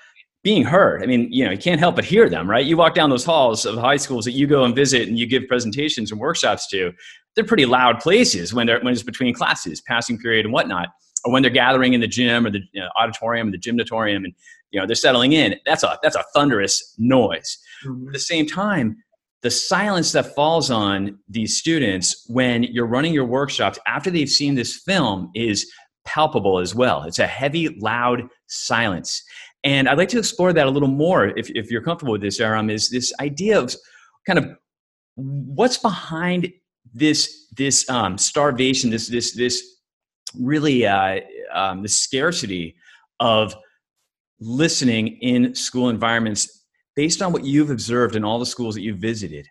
being 0.43 0.63
heard. 0.63 1.03
I 1.03 1.07
mean, 1.07 1.27
you 1.31 1.43
know, 1.43 1.51
you 1.51 1.57
can't 1.57 1.79
help 1.79 1.95
but 1.95 2.05
hear 2.05 2.29
them, 2.29 2.49
right? 2.49 2.65
You 2.65 2.77
walk 2.77 2.93
down 2.93 3.09
those 3.09 3.25
halls 3.25 3.65
of 3.65 3.75
high 3.75 3.97
schools 3.97 4.23
that 4.25 4.31
you 4.31 4.47
go 4.47 4.63
and 4.63 4.73
visit 4.75 5.07
and 5.07 5.19
you 5.19 5.27
give 5.27 5.47
presentations 5.47 6.11
and 6.11 6.19
workshops 6.19 6.67
to. 6.69 6.93
They're 7.35 7.43
pretty 7.43 7.65
loud 7.65 7.99
places 7.99 8.53
when 8.53 8.65
they're 8.65 8.79
when 8.79 8.93
it's 8.93 9.03
between 9.03 9.33
classes, 9.33 9.81
passing 9.81 10.17
period 10.17 10.45
and 10.45 10.53
whatnot, 10.53 10.89
or 11.25 11.33
when 11.33 11.41
they're 11.41 11.51
gathering 11.51 11.93
in 11.93 12.01
the 12.01 12.07
gym 12.07 12.45
or 12.45 12.51
the 12.51 12.61
you 12.71 12.81
know, 12.81 12.87
auditorium, 12.99 13.51
the 13.51 13.57
gymnatorium, 13.57 14.23
and 14.23 14.33
you 14.71 14.79
know 14.79 14.87
they're 14.87 14.95
settling 14.95 15.33
in. 15.33 15.55
That's 15.65 15.83
a 15.83 15.99
that's 16.01 16.15
a 16.15 16.23
thunderous 16.33 16.95
noise. 16.97 17.57
Mm-hmm. 17.85 18.07
At 18.07 18.13
the 18.13 18.19
same 18.19 18.47
time, 18.47 18.97
the 19.43 19.51
silence 19.51 20.13
that 20.13 20.33
falls 20.33 20.71
on 20.71 21.19
these 21.29 21.57
students 21.57 22.25
when 22.29 22.63
you're 22.63 22.87
running 22.87 23.13
your 23.13 23.25
workshops 23.25 23.77
after 23.85 24.09
they've 24.09 24.29
seen 24.29 24.55
this 24.55 24.77
film 24.77 25.29
is 25.35 25.71
palpable 26.07 26.57
as 26.57 26.73
well. 26.73 27.03
It's 27.03 27.19
a 27.19 27.27
heavy, 27.27 27.67
loud 27.79 28.27
silence. 28.47 29.21
And 29.63 29.89
I'd 29.89 29.97
like 29.97 30.09
to 30.09 30.17
explore 30.17 30.53
that 30.53 30.65
a 30.65 30.69
little 30.69 30.87
more, 30.87 31.27
if, 31.37 31.49
if 31.51 31.69
you're 31.69 31.81
comfortable 31.81 32.13
with 32.13 32.21
this, 32.21 32.39
Erahm, 32.39 32.71
is 32.71 32.89
this 32.89 33.13
idea 33.19 33.59
of 33.59 33.75
kind 34.25 34.39
of 34.39 34.45
what's 35.15 35.77
behind 35.77 36.51
this 36.93 37.47
this 37.57 37.89
um, 37.89 38.17
starvation, 38.17 38.89
this 38.89 39.09
this 39.09 39.35
this 39.35 39.61
really 40.39 40.85
uh, 40.85 41.19
um, 41.53 41.81
the 41.81 41.89
scarcity 41.89 42.75
of 43.19 43.55
listening 44.39 45.17
in 45.21 45.53
school 45.53 45.89
environments 45.89 46.63
based 46.95 47.21
on 47.21 47.33
what 47.33 47.43
you've 47.43 47.71
observed 47.71 48.15
in 48.15 48.23
all 48.23 48.39
the 48.39 48.45
schools 48.45 48.75
that 48.75 48.81
you've 48.81 48.99
visited? 48.99 49.47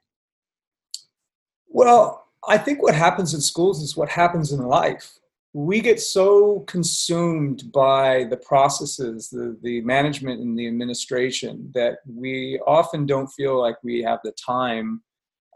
Well, 1.69 2.27
I 2.49 2.57
think 2.57 2.83
what 2.83 2.95
happens 2.95 3.35
in 3.35 3.41
schools 3.41 3.83
is 3.83 3.97
what 3.97 4.09
happens 4.09 4.53
in 4.53 4.61
life 4.61 5.19
we 5.57 5.81
get 5.81 5.99
so 5.99 6.61
consumed 6.67 7.73
by 7.73 8.25
the 8.25 8.37
processes, 8.37 9.31
the, 9.31 9.57
the 9.63 9.81
management 9.81 10.39
and 10.43 10.59
the 10.59 10.67
administration, 10.67 11.71
that 11.73 12.01
we 12.07 12.61
often 12.67 13.07
don't 13.07 13.29
feel 13.29 13.59
like 13.59 13.77
we 13.83 14.03
have 14.03 14.19
the 14.23 14.33
time 14.33 15.03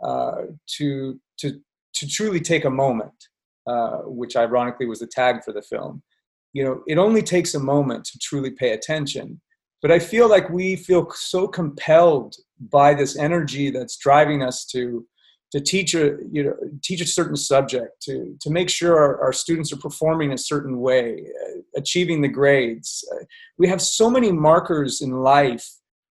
uh, 0.02 0.45
to, 0.66 1.21
to, 1.37 1.61
to 1.92 2.09
truly 2.09 2.40
take 2.40 2.64
a 2.64 2.71
moment, 2.71 3.12
uh, 3.66 3.99
which 4.07 4.37
ironically 4.37 4.87
was 4.87 5.00
the 5.00 5.07
tag 5.07 5.45
for 5.45 5.52
the 5.52 5.61
film. 5.61 6.02
You 6.54 6.64
know, 6.64 6.83
it 6.87 6.97
only 6.97 7.21
takes 7.21 7.52
a 7.52 7.61
moment 7.61 8.07
to 8.07 8.19
truly 8.21 8.52
pay 8.52 8.71
attention. 8.71 9.38
But 9.83 9.92
I 9.92 9.99
feel 9.99 10.30
like 10.30 10.49
we 10.49 10.76
feel 10.76 11.11
so 11.11 11.47
compelled 11.47 12.37
by 12.71 12.95
this 12.95 13.19
energy 13.19 13.69
that's 13.69 13.99
driving 13.99 14.42
us 14.42 14.64
to 14.73 15.07
to 15.52 15.61
teach 15.61 15.95
a 15.95 16.16
you 16.30 16.45
know 16.45 16.54
teach 16.83 17.00
a 17.00 17.07
certain 17.07 17.37
subject 17.37 18.00
to 18.02 18.37
to 18.40 18.50
make 18.50 18.71
sure 18.71 18.97
our, 18.97 19.21
our 19.21 19.33
students 19.33 19.73
are 19.73 19.78
performing 19.78 20.33
a 20.33 20.38
certain 20.38 20.80
way 20.80 21.25
uh, 21.45 21.61
achieving 21.76 22.21
the 22.21 22.28
grades. 22.28 23.04
Uh, 23.12 23.25
we 23.59 23.69
have 23.69 23.83
so 23.83 24.11
many 24.11 24.30
markers 24.33 25.00
in 25.00 25.11
life 25.11 25.69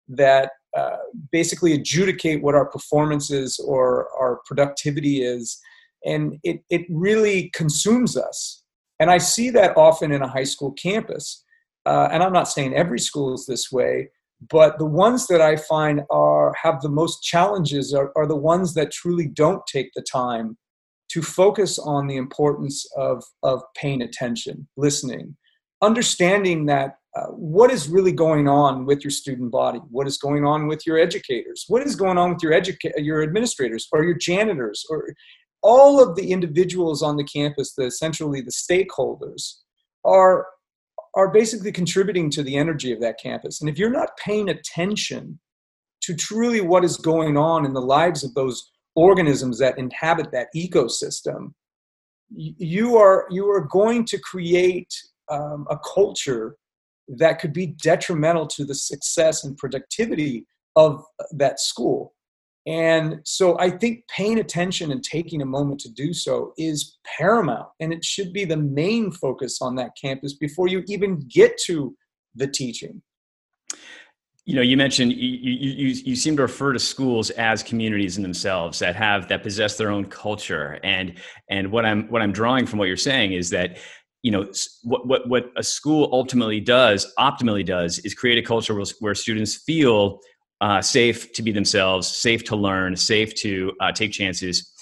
that 0.07 0.51
uh, 0.77 0.97
basically 1.31 1.73
adjudicate 1.73 2.41
what 2.41 2.55
our 2.55 2.65
performance 2.65 3.31
is 3.31 3.59
or 3.59 4.07
our 4.19 4.41
productivity 4.45 5.23
is 5.23 5.59
and 6.05 6.39
it, 6.43 6.63
it 6.69 6.85
really 6.89 7.49
consumes 7.53 8.15
us. 8.15 8.63
And 8.99 9.09
i 9.09 9.17
see 9.17 9.49
that 9.51 9.77
often 9.77 10.11
in 10.11 10.21
a 10.21 10.27
high 10.27 10.43
school 10.43 10.71
campus 10.73 11.45
uh, 11.85 12.09
and 12.11 12.21
i'm 12.21 12.33
not 12.33 12.49
saying 12.49 12.73
every 12.73 12.99
school 12.99 13.33
is 13.33 13.45
this 13.45 13.71
way 13.71 14.09
but 14.49 14.77
the 14.77 14.85
ones 14.85 15.27
that 15.27 15.41
i 15.41 15.55
find 15.55 16.01
are 16.09 16.53
have 16.61 16.81
the 16.81 16.89
most 16.89 17.21
challenges 17.23 17.93
are, 17.93 18.11
are 18.15 18.27
the 18.27 18.35
ones 18.35 18.73
that 18.73 18.91
truly 18.91 19.27
don't 19.27 19.65
take 19.67 19.91
the 19.95 20.01
time 20.01 20.57
to 21.09 21.23
focus 21.23 21.79
on 21.79 22.05
the 22.05 22.17
importance 22.17 22.85
of, 22.95 23.23
of 23.43 23.61
paying 23.75 24.01
attention 24.01 24.67
listening 24.77 25.35
understanding 25.81 26.65
that 26.65 26.95
uh, 27.15 27.27
what 27.27 27.71
is 27.71 27.89
really 27.89 28.11
going 28.11 28.47
on 28.47 28.85
with 28.85 29.03
your 29.03 29.11
student 29.11 29.51
body? 29.51 29.79
What 29.89 30.07
is 30.07 30.17
going 30.17 30.45
on 30.45 30.67
with 30.67 30.85
your 30.85 30.99
educators? 30.99 31.65
What 31.67 31.81
is 31.81 31.95
going 31.95 32.17
on 32.17 32.29
with 32.29 32.43
your 32.43 32.51
educa- 32.51 32.93
your 32.97 33.23
administrators 33.23 33.87
or 33.91 34.03
your 34.03 34.13
janitors 34.13 34.85
or 34.89 35.13
all 35.61 36.01
of 36.01 36.15
the 36.15 36.31
individuals 36.31 37.01
on 37.01 37.17
the 37.17 37.23
campus 37.23 37.73
the 37.73 37.85
essentially 37.85 38.41
the 38.41 38.51
stakeholders 38.51 39.55
are 40.05 40.45
are 41.15 41.31
basically 41.31 41.71
contributing 41.71 42.29
to 42.31 42.43
the 42.43 42.55
energy 42.55 42.91
of 42.91 43.01
that 43.01 43.19
campus. 43.19 43.61
And 43.61 43.69
if 43.69 43.77
you're 43.77 43.89
not 43.89 44.17
paying 44.17 44.49
attention 44.49 45.39
to 46.01 46.15
truly 46.15 46.61
what 46.61 46.83
is 46.83 46.97
going 46.97 47.37
on 47.37 47.65
in 47.65 47.73
the 47.73 47.81
lives 47.81 48.23
of 48.23 48.33
those 48.33 48.71
organisms 48.95 49.59
that 49.59 49.77
inhabit 49.77 50.31
that 50.31 50.47
ecosystem, 50.55 51.53
you 52.31 52.97
are 52.97 53.25
you 53.31 53.49
are 53.49 53.67
going 53.71 54.05
to 54.05 54.19
create 54.19 54.93
um, 55.31 55.65
a 55.69 55.77
culture 55.93 56.55
that 57.07 57.39
could 57.39 57.53
be 57.53 57.67
detrimental 57.81 58.45
to 58.45 58.65
the 58.65 58.75
success 58.75 59.43
and 59.43 59.57
productivity 59.57 60.45
of 60.75 61.03
that 61.31 61.59
school. 61.59 62.13
And 62.67 63.21
so 63.25 63.57
I 63.59 63.69
think 63.69 64.03
paying 64.15 64.39
attention 64.39 64.91
and 64.91 65.03
taking 65.03 65.41
a 65.41 65.45
moment 65.45 65.79
to 65.81 65.89
do 65.89 66.13
so 66.13 66.53
is 66.57 66.97
paramount. 67.17 67.67
And 67.79 67.93
it 67.93 68.03
should 68.03 68.33
be 68.33 68.45
the 68.45 68.57
main 68.57 69.11
focus 69.11 69.59
on 69.61 69.75
that 69.75 69.91
campus 69.99 70.33
before 70.33 70.67
you 70.67 70.83
even 70.87 71.25
get 71.27 71.57
to 71.65 71.95
the 72.35 72.47
teaching. 72.47 73.01
You 74.45 74.55
know, 74.55 74.61
you 74.61 74.77
mentioned 74.77 75.13
you, 75.13 75.17
you, 75.17 75.87
you 76.03 76.15
seem 76.15 76.35
to 76.37 76.41
refer 76.41 76.73
to 76.73 76.79
schools 76.79 77.29
as 77.31 77.61
communities 77.61 78.17
in 78.17 78.23
themselves 78.23 78.79
that 78.79 78.95
have 78.95 79.27
that 79.29 79.43
possess 79.43 79.77
their 79.77 79.91
own 79.91 80.05
culture. 80.05 80.79
And 80.83 81.19
and 81.49 81.71
what 81.71 81.85
I'm 81.85 82.07
what 82.07 82.23
I'm 82.23 82.31
drawing 82.31 82.65
from 82.65 82.79
what 82.79 82.87
you're 82.87 82.97
saying 82.97 83.33
is 83.33 83.51
that 83.51 83.77
you 84.23 84.31
know 84.31 84.51
what 84.83 85.05
what 85.05 85.29
what 85.29 85.51
a 85.55 85.61
school 85.61 86.09
ultimately 86.11 86.59
does 86.59 87.13
optimally 87.19 87.63
does 87.63 87.99
is 87.99 88.15
create 88.15 88.39
a 88.39 88.41
culture 88.41 88.73
where, 88.73 88.85
where 88.99 89.13
students 89.13 89.55
feel 89.55 90.19
uh, 90.61 90.81
safe 90.81 91.31
to 91.33 91.41
be 91.41 91.51
themselves, 91.51 92.07
safe 92.07 92.43
to 92.45 92.55
learn, 92.55 92.95
safe 92.95 93.33
to 93.35 93.73
uh, 93.79 93.91
take 93.91 94.11
chances. 94.11 94.73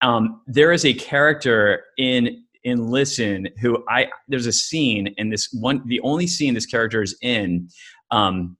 Um, 0.00 0.42
there 0.46 0.72
is 0.72 0.84
a 0.84 0.94
character 0.94 1.84
in 1.98 2.44
in 2.64 2.88
Listen 2.88 3.48
who 3.60 3.84
I 3.88 4.08
there's 4.28 4.46
a 4.46 4.52
scene 4.52 5.08
in 5.18 5.28
this 5.28 5.52
one 5.52 5.82
the 5.86 6.00
only 6.00 6.26
scene 6.26 6.54
this 6.54 6.66
character 6.66 7.02
is 7.02 7.16
in 7.20 7.68
um, 8.10 8.56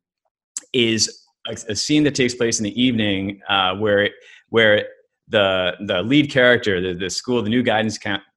is 0.73 1.25
a, 1.47 1.57
a, 1.71 1.77
scene 1.77 2.05
that 2.05 2.15
takes 2.15 2.35
place 2.35 2.59
in 2.59 2.65
the 2.65 2.83
evening 2.83 3.41
uh, 3.49 3.75
where 3.75 4.11
where 4.51 4.87
the 5.29 5.73
the 5.87 6.03
lead 6.03 6.31
character 6.31 6.81
the, 6.81 6.99
the 6.99 7.09
school 7.09 7.43
the 7.43 7.49
new 7.49 7.63
guidance 7.63 7.97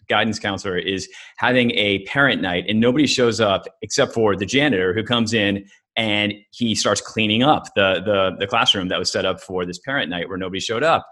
guidance 0.10 0.40
counselor 0.40 0.78
is 0.78 1.10
having 1.38 1.72
a 1.72 2.04
parent 2.06 2.42
night 2.42 2.66
and 2.68 2.80
nobody 2.80 3.08
shows 3.08 3.40
up 3.40 3.64
except 3.82 4.14
for 4.14 4.36
the 4.36 4.46
janitor 4.46 4.94
who 4.94 5.04
comes 5.04 5.34
in 5.34 5.66
and 5.96 6.34
he 6.52 6.76
starts 6.76 7.02
cleaning 7.02 7.44
up 7.44 7.74
the, 7.76 8.02
the, 8.06 8.36
the 8.40 8.48
classroom 8.48 8.88
that 8.90 9.00
was 9.00 9.12
set 9.12 9.26
up 9.26 9.42
for 9.42 9.66
this 9.66 9.80
parent 9.80 10.10
night 10.10 10.30
where 10.30 10.38
nobody 10.38 10.60
showed 10.60 10.84
up. 10.84 11.08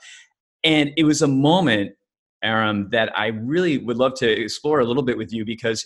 And 0.64 0.92
it 0.96 1.04
was 1.04 1.22
a 1.22 1.28
moment, 1.28 1.92
Erahm, 2.44 2.92
that 2.92 3.18
I 3.18 3.28
really 3.28 3.80
would 3.80 3.98
love 3.98 4.14
to 4.16 4.30
explore 4.30 4.80
a 4.80 4.86
little 4.86 5.04
bit 5.04 5.18
with 5.18 5.34
you 5.34 5.44
because 5.44 5.86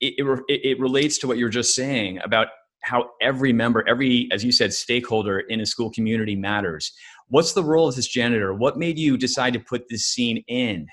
it, 0.00 0.14
it, 0.48 0.60
it 0.64 0.80
relates 0.80 1.18
to 1.18 1.26
what 1.26 1.38
you're 1.38 1.48
just 1.48 1.74
saying 1.74 2.20
about 2.22 2.48
how 2.82 3.10
every 3.20 3.52
member, 3.52 3.86
every, 3.88 4.28
as 4.30 4.44
you 4.44 4.52
said, 4.52 4.72
stakeholder 4.72 5.40
in 5.40 5.60
a 5.60 5.66
school 5.66 5.90
community 5.90 6.36
matters. 6.36 6.92
What's 7.28 7.52
the 7.52 7.64
role 7.64 7.88
of 7.88 7.96
this 7.96 8.06
janitor? 8.06 8.54
What 8.54 8.76
made 8.76 8.98
you 8.98 9.16
decide 9.16 9.54
to 9.54 9.60
put 9.60 9.88
this 9.88 10.04
scene 10.04 10.44
in? 10.48 10.86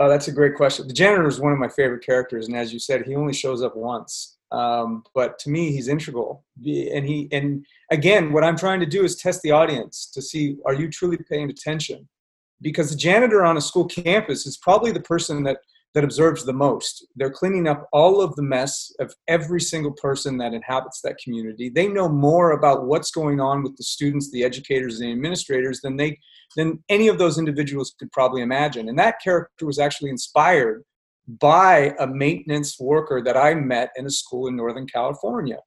Oh, 0.00 0.08
that's 0.08 0.28
a 0.28 0.32
great 0.32 0.54
question. 0.54 0.86
The 0.86 0.94
janitor 0.94 1.26
is 1.26 1.40
one 1.40 1.52
of 1.52 1.58
my 1.58 1.68
favorite 1.68 2.04
characters, 2.04 2.46
and 2.46 2.56
as 2.56 2.72
you 2.72 2.78
said, 2.78 3.04
he 3.04 3.16
only 3.16 3.32
shows 3.32 3.62
up 3.62 3.76
once. 3.76 4.36
Um, 4.52 5.02
but 5.14 5.38
to 5.40 5.50
me, 5.50 5.72
he's 5.72 5.88
integral. 5.88 6.44
And 6.64 7.04
he 7.06 7.28
and 7.32 7.66
again, 7.90 8.32
what 8.32 8.44
I'm 8.44 8.56
trying 8.56 8.80
to 8.80 8.86
do 8.86 9.04
is 9.04 9.16
test 9.16 9.42
the 9.42 9.50
audience 9.50 10.10
to 10.14 10.22
see 10.22 10.56
are 10.64 10.74
you 10.74 10.88
truly 10.88 11.18
paying 11.28 11.50
attention? 11.50 12.08
Because 12.62 12.90
the 12.90 12.96
janitor 12.96 13.44
on 13.44 13.56
a 13.56 13.60
school 13.60 13.86
campus 13.86 14.46
is 14.46 14.56
probably 14.56 14.92
the 14.92 15.00
person 15.00 15.42
that 15.44 15.58
that 15.94 16.04
observes 16.04 16.44
the 16.44 16.52
most. 16.52 17.06
They're 17.16 17.30
cleaning 17.30 17.66
up 17.66 17.88
all 17.92 18.20
of 18.20 18.36
the 18.36 18.42
mess 18.42 18.92
of 19.00 19.14
every 19.26 19.60
single 19.60 19.92
person 19.92 20.38
that 20.38 20.54
inhabits 20.54 21.00
that 21.02 21.18
community. 21.18 21.70
They 21.70 21.88
know 21.88 22.08
more 22.08 22.52
about 22.52 22.86
what's 22.86 23.10
going 23.10 23.40
on 23.40 23.62
with 23.62 23.76
the 23.76 23.84
students, 23.84 24.30
the 24.30 24.44
educators, 24.44 24.98
the 24.98 25.10
administrators 25.10 25.80
than 25.80 25.96
they 25.96 26.18
than 26.56 26.82
any 26.88 27.08
of 27.08 27.18
those 27.18 27.38
individuals 27.38 27.94
could 27.98 28.10
probably 28.12 28.42
imagine. 28.42 28.88
And 28.88 28.98
that 28.98 29.20
character 29.22 29.66
was 29.66 29.78
actually 29.78 30.10
inspired 30.10 30.82
by 31.26 31.94
a 31.98 32.06
maintenance 32.06 32.78
worker 32.80 33.22
that 33.22 33.36
I 33.36 33.54
met 33.54 33.90
in 33.96 34.06
a 34.06 34.10
school 34.10 34.48
in 34.48 34.56
Northern 34.56 34.86
California. 34.86 35.58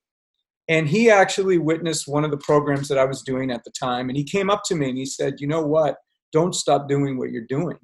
And 0.68 0.88
he 0.88 1.10
actually 1.10 1.58
witnessed 1.58 2.08
one 2.08 2.24
of 2.24 2.32
the 2.32 2.38
programs 2.38 2.88
that 2.88 2.98
I 2.98 3.06
was 3.06 3.22
doing 3.22 3.52
at 3.52 3.64
the 3.64 3.72
time. 3.72 4.10
And 4.10 4.18
he 4.18 4.24
came 4.24 4.50
up 4.50 4.64
to 4.66 4.76
me 4.76 4.90
and 4.90 4.98
he 4.98 5.06
said, 5.06 5.36
You 5.40 5.48
know 5.48 5.62
what? 5.62 5.98
Don't 6.32 6.56
stop 6.56 6.88
doing 6.88 7.18
what 7.18 7.32
you're 7.32 7.46
doing. 7.48 7.78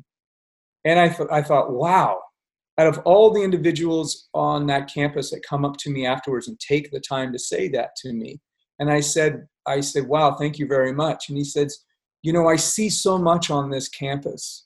And 0.85 0.99
I, 0.99 1.09
th- 1.09 1.29
I 1.29 1.41
thought, 1.41 1.73
wow, 1.73 2.21
out 2.77 2.87
of 2.87 2.99
all 2.99 3.31
the 3.31 3.41
individuals 3.41 4.29
on 4.33 4.67
that 4.67 4.91
campus 4.91 5.31
that 5.31 5.45
come 5.47 5.65
up 5.65 5.77
to 5.77 5.89
me 5.89 6.05
afterwards 6.05 6.47
and 6.47 6.57
take 6.59 6.91
the 6.91 7.01
time 7.01 7.33
to 7.33 7.39
say 7.39 7.67
that 7.69 7.89
to 7.97 8.13
me. 8.13 8.39
And 8.79 8.89
I 8.89 9.01
said, 9.01 9.47
I 9.65 9.81
said, 9.81 10.07
wow, 10.07 10.35
thank 10.35 10.59
you 10.59 10.67
very 10.67 10.93
much. 10.93 11.25
And 11.27 11.37
he 11.37 11.43
says, 11.43 11.83
you 12.27 12.33
know, 12.33 12.49
I 12.49 12.57
see 12.57 12.89
so 12.89 13.17
much 13.17 13.49
on 13.49 13.69
this 13.69 13.87
campus 13.87 14.65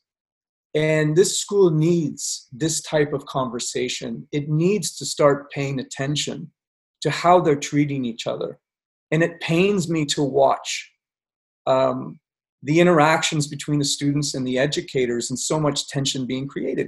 and 0.74 1.16
this 1.16 1.40
school 1.40 1.70
needs 1.70 2.48
this 2.52 2.82
type 2.82 3.14
of 3.14 3.28
conversation. 3.28 4.28
It 4.32 4.50
needs 4.50 4.96
to 4.98 5.06
start 5.06 5.52
paying 5.52 5.80
attention 5.80 6.50
to 7.02 7.12
how 7.12 7.40
they're 7.40 7.56
treating 7.56 8.04
each 8.04 8.26
other. 8.26 8.58
And 9.12 9.22
it 9.22 9.40
pains 9.42 9.88
me 9.88 10.06
to 10.06 10.24
watch 10.24 10.92
um, 11.68 12.20
the 12.64 12.80
interactions 12.80 13.46
between 13.46 13.78
the 13.78 13.86
students 13.86 14.34
and 14.34 14.48
the 14.48 14.58
educators 14.58 15.30
and 15.30 15.38
so 15.38 15.60
much 15.60 15.88
tension 15.88 16.26
being 16.26 16.48
created. 16.48 16.88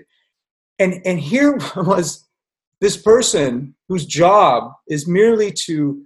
And, 0.80 1.04
and 1.06 1.20
here 1.20 1.60
was 1.76 2.28
this 2.82 2.98
person 2.98 3.76
whose 3.90 4.08
job 4.08 4.74
is 4.90 5.08
merely 5.08 5.52
to, 5.52 6.04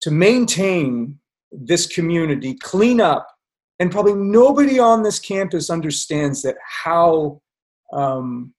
to 0.00 0.10
maintain 0.10 1.20
this 1.52 1.86
community, 1.86 2.54
clean 2.54 3.00
up, 3.00 3.28
and 3.80 3.90
probably 3.90 4.14
nobody 4.14 4.78
on 4.78 5.02
this 5.02 5.18
campus 5.18 5.70
understands 5.70 6.42
that 6.42 6.56
how 6.84 7.40
um, 7.92 8.54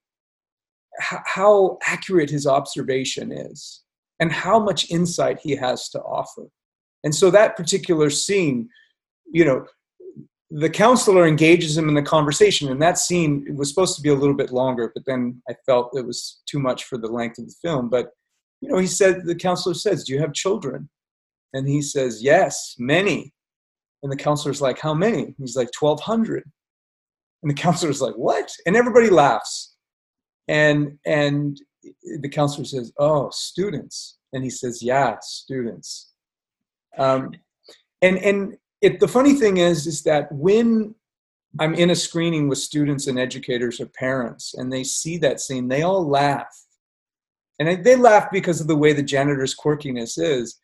how 1.00 1.78
accurate 1.86 2.30
his 2.30 2.46
observation 2.46 3.32
is 3.32 3.84
and 4.20 4.32
how 4.32 4.60
much 4.60 4.90
insight 4.92 5.40
he 5.42 5.56
has 5.56 5.88
to 5.90 6.00
offer. 6.02 6.48
And 7.06 7.16
so 7.16 7.32
that 7.32 7.56
particular 7.56 8.10
scene 8.10 8.68
you 9.32 9.46
know 9.46 9.66
the 10.50 10.70
counselor 10.70 11.26
engages 11.26 11.78
him 11.78 11.88
in 11.88 11.96
the 11.96 12.02
conversation 12.02 12.70
and 12.70 12.82
that 12.82 12.98
scene 12.98 13.46
was 13.56 13.70
supposed 13.70 13.96
to 13.96 14.02
be 14.02 14.10
a 14.10 14.14
little 14.14 14.36
bit 14.36 14.52
longer 14.52 14.92
but 14.94 15.06
then 15.06 15.42
i 15.50 15.54
felt 15.66 15.98
it 15.98 16.06
was 16.06 16.42
too 16.46 16.60
much 16.60 16.84
for 16.84 16.98
the 16.98 17.08
length 17.08 17.40
of 17.40 17.46
the 17.46 17.56
film. 17.62 17.90
But 17.90 18.10
you 18.60 18.70
know 18.70 18.78
he 18.78 18.88
said 18.88 19.26
the 19.26 19.36
counselor 19.36 19.76
says 19.76 20.04
do 20.04 20.14
you 20.14 20.20
have 20.20 20.34
children? 20.34 20.90
And 21.54 21.68
he 21.68 21.82
says 21.82 22.24
yes 22.24 22.76
many 22.78 23.34
and 24.04 24.12
the 24.12 24.18
counselor's 24.18 24.62
like, 24.62 24.80
How 24.80 24.94
many? 24.94 25.36
He's 25.38 25.56
like, 25.56 25.70
1,200. 25.80 26.44
And 27.44 27.50
the 27.50 27.56
counselor's 27.62 28.02
like, 28.02 28.16
What? 28.16 28.52
And 28.66 28.76
everybody 28.76 29.10
laughs. 29.10 29.76
and 30.48 30.98
and 31.06 31.60
the 32.22 32.30
counselor 32.30 32.66
says, 32.66 32.92
"Oh, 33.00 33.30
students," 33.32 34.18
and 34.34 34.44
he 34.44 34.50
says, 34.50 34.82
"Yeah, 34.84 35.18
students." 35.22 36.12
Um, 36.98 37.32
and 38.02 38.18
and 38.20 38.58
it, 38.82 39.00
the 39.00 39.08
funny 39.08 39.36
thing 39.36 39.58
is, 39.58 39.88
is 39.88 40.04
that 40.04 40.32
when 40.32 40.96
I'm 41.60 41.74
in 41.74 41.90
a 41.90 41.96
screening 41.96 42.48
with 42.48 42.58
students 42.58 43.08
and 43.08 43.20
educators 43.20 43.80
or 43.80 43.88
parents, 43.88 44.54
and 44.54 44.72
they 44.72 44.84
see 44.84 45.18
that 45.20 45.40
scene, 45.40 45.68
they 45.68 45.84
all 45.84 46.08
laugh, 46.08 46.54
and 47.60 47.84
they 47.84 47.96
laugh 47.96 48.28
because 48.32 48.62
of 48.62 48.68
the 48.68 48.76
way 48.76 48.94
the 48.94 49.04
janitor's 49.04 49.56
quirkiness 49.56 50.18
is. 50.18 50.60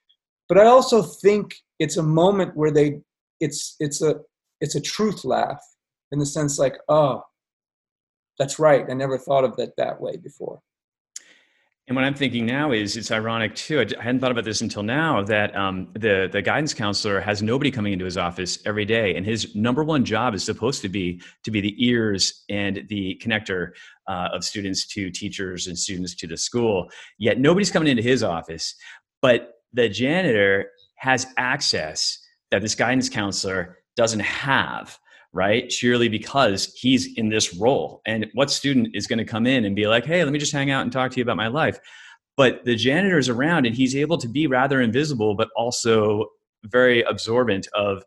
But 0.47 0.57
I 0.57 0.65
also 0.65 1.01
think 1.01 1.55
it's 1.79 1.97
a 1.97 2.03
moment 2.03 2.55
where 2.55 2.71
they, 2.71 3.01
it's 3.39 3.75
it's 3.79 4.01
a 4.01 4.15
it's 4.61 4.75
a 4.75 4.81
truth 4.81 5.23
laugh 5.23 5.61
in 6.11 6.19
the 6.19 6.25
sense 6.25 6.57
like, 6.57 6.77
oh, 6.89 7.21
that's 8.39 8.59
right. 8.59 8.85
I 8.89 8.93
never 8.93 9.17
thought 9.17 9.43
of 9.43 9.55
it 9.57 9.71
that 9.77 9.99
way 9.99 10.17
before. 10.17 10.61
And 11.89 11.95
what 11.95 12.03
I'm 12.03 12.15
thinking 12.15 12.45
now 12.45 12.73
is 12.73 12.97
it's 12.97 13.11
ironic 13.11 13.55
too. 13.55 13.79
I 13.79 14.03
hadn't 14.03 14.19
thought 14.19 14.31
about 14.31 14.43
this 14.43 14.59
until 14.59 14.83
now 14.83 15.23
that 15.23 15.55
um, 15.55 15.87
the 15.93 16.27
the 16.29 16.41
guidance 16.41 16.73
counselor 16.73 17.21
has 17.21 17.41
nobody 17.41 17.71
coming 17.71 17.93
into 17.93 18.03
his 18.03 18.17
office 18.17 18.59
every 18.65 18.83
day, 18.83 19.15
and 19.15 19.25
his 19.25 19.55
number 19.55 19.85
one 19.85 20.03
job 20.03 20.35
is 20.35 20.43
supposed 20.43 20.81
to 20.81 20.89
be 20.89 21.21
to 21.45 21.51
be 21.51 21.61
the 21.61 21.73
ears 21.77 22.43
and 22.49 22.83
the 22.89 23.17
connector 23.23 23.69
uh, 24.05 24.27
of 24.33 24.43
students 24.43 24.85
to 24.87 25.09
teachers 25.09 25.67
and 25.67 25.79
students 25.79 26.13
to 26.15 26.27
the 26.27 26.35
school. 26.35 26.89
Yet 27.19 27.39
nobody's 27.39 27.71
coming 27.71 27.87
into 27.87 28.03
his 28.03 28.21
office, 28.21 28.75
but 29.21 29.53
the 29.71 29.87
janitor 29.87 30.71
has 30.97 31.25
access 31.37 32.19
that 32.51 32.61
this 32.61 32.75
guidance 32.75 33.09
counselor 33.09 33.77
doesn't 33.95 34.21
have 34.21 34.97
right? 35.33 35.71
Surely 35.71 36.09
because 36.09 36.73
he's 36.73 37.15
in 37.17 37.29
this 37.29 37.53
role. 37.53 38.01
And 38.05 38.27
what 38.33 38.49
student 38.49 38.95
is 38.95 39.07
going 39.07 39.19
to 39.19 39.25
come 39.25 39.45
in 39.45 39.65
and 39.65 39.75
be 39.75 39.87
like, 39.87 40.05
hey, 40.05 40.23
let 40.23 40.33
me 40.33 40.39
just 40.39 40.51
hang 40.51 40.71
out 40.71 40.81
and 40.81 40.91
talk 40.91 41.11
to 41.11 41.17
you 41.17 41.23
about 41.23 41.37
my 41.37 41.47
life? 41.47 41.79
But 42.35 42.65
the 42.65 42.75
janitor 42.75 43.17
is 43.17 43.29
around 43.29 43.65
and 43.65 43.75
he's 43.75 43.95
able 43.95 44.17
to 44.17 44.27
be 44.27 44.47
rather 44.47 44.81
invisible, 44.81 45.35
but 45.35 45.49
also 45.55 46.25
very 46.63 47.01
absorbent 47.03 47.67
of 47.73 48.03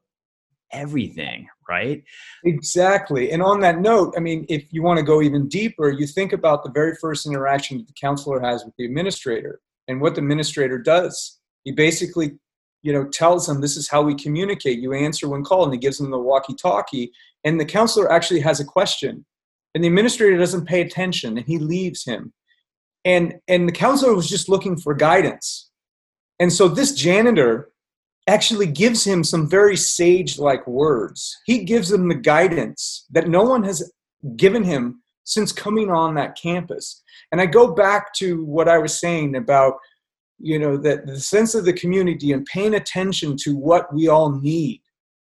everything, 0.73 1.49
right? 1.69 2.03
Exactly. 2.45 3.33
And 3.33 3.43
on 3.43 3.61
that 3.61 3.81
note, 3.81 4.15
I 4.17 4.21
mean, 4.21 4.47
if 4.49 4.73
you 4.73 4.83
want 4.83 4.99
to 4.99 5.05
go 5.05 5.21
even 5.21 5.49
deeper, 5.49 5.91
you 5.91 6.07
think 6.07 6.33
about 6.33 6.63
the 6.63 6.71
very 6.71 6.95
first 7.01 7.27
interaction 7.27 7.79
that 7.79 7.87
the 7.89 7.95
counselor 8.01 8.41
has 8.41 8.65
with 8.65 8.75
the 8.77 8.85
administrator 8.85 9.61
and 9.89 10.01
what 10.01 10.15
the 10.15 10.21
administrator 10.21 10.79
does. 10.79 11.39
He 11.65 11.73
basically 11.73 12.39
you 12.83 12.93
know, 12.93 13.05
tells 13.09 13.49
him 13.49 13.61
this 13.61 13.77
is 13.77 13.89
how 13.89 14.03
we 14.03 14.15
communicate. 14.15 14.79
You 14.79 14.93
answer 14.93 15.29
when 15.29 15.45
called, 15.45 15.67
and 15.67 15.75
he 15.75 15.79
gives 15.79 16.01
him 16.01 16.11
the 16.11 16.19
walkie-talkie. 16.19 17.13
And 17.45 17.59
the 17.59 17.65
counselor 17.65 18.11
actually 18.11 18.41
has 18.41 18.61
a 18.61 18.65
question, 18.65 19.25
and 19.75 19.83
the 19.83 19.89
administrator 19.89 20.39
doesn't 20.39 20.67
pay 20.67 20.81
attention, 20.81 21.39
and 21.39 21.47
he 21.47 21.59
leaves 21.59 22.05
him. 22.05 22.33
And 23.05 23.35
and 23.49 23.67
the 23.67 23.73
counselor 23.73 24.15
was 24.15 24.29
just 24.29 24.49
looking 24.49 24.77
for 24.77 24.95
guidance, 24.95 25.71
and 26.39 26.53
so 26.53 26.69
this 26.69 26.93
janitor 26.93 27.71
actually 28.27 28.67
gives 28.67 29.05
him 29.05 29.25
some 29.25 29.49
very 29.49 29.77
sage-like 29.77 30.67
words. 30.67 31.37
He 31.47 31.65
gives 31.65 31.91
him 31.91 32.09
the 32.09 32.15
guidance 32.15 33.07
that 33.11 33.29
no 33.29 33.43
one 33.43 33.65
has 33.65 33.91
given 34.37 34.63
him 34.63 35.03
since 35.25 35.51
coming 35.53 35.91
on 35.91 36.15
that 36.15 36.37
campus. 36.37 37.03
And 37.33 37.41
I 37.41 37.47
go 37.47 37.73
back 37.73 38.13
to 38.15 38.45
what 38.45 38.69
I 38.69 38.79
was 38.79 39.01
saying 39.01 39.35
about 39.35 39.75
you 40.41 40.59
know 40.59 40.77
that 40.77 41.07
the 41.07 41.21
sense 41.21 41.55
of 41.55 41.65
the 41.65 41.73
community 41.73 42.33
and 42.33 42.47
paying 42.47 42.75
attention 42.75 43.37
to 43.37 43.55
what 43.57 43.93
we 43.95 44.09
all 44.09 44.31
need 44.41 44.81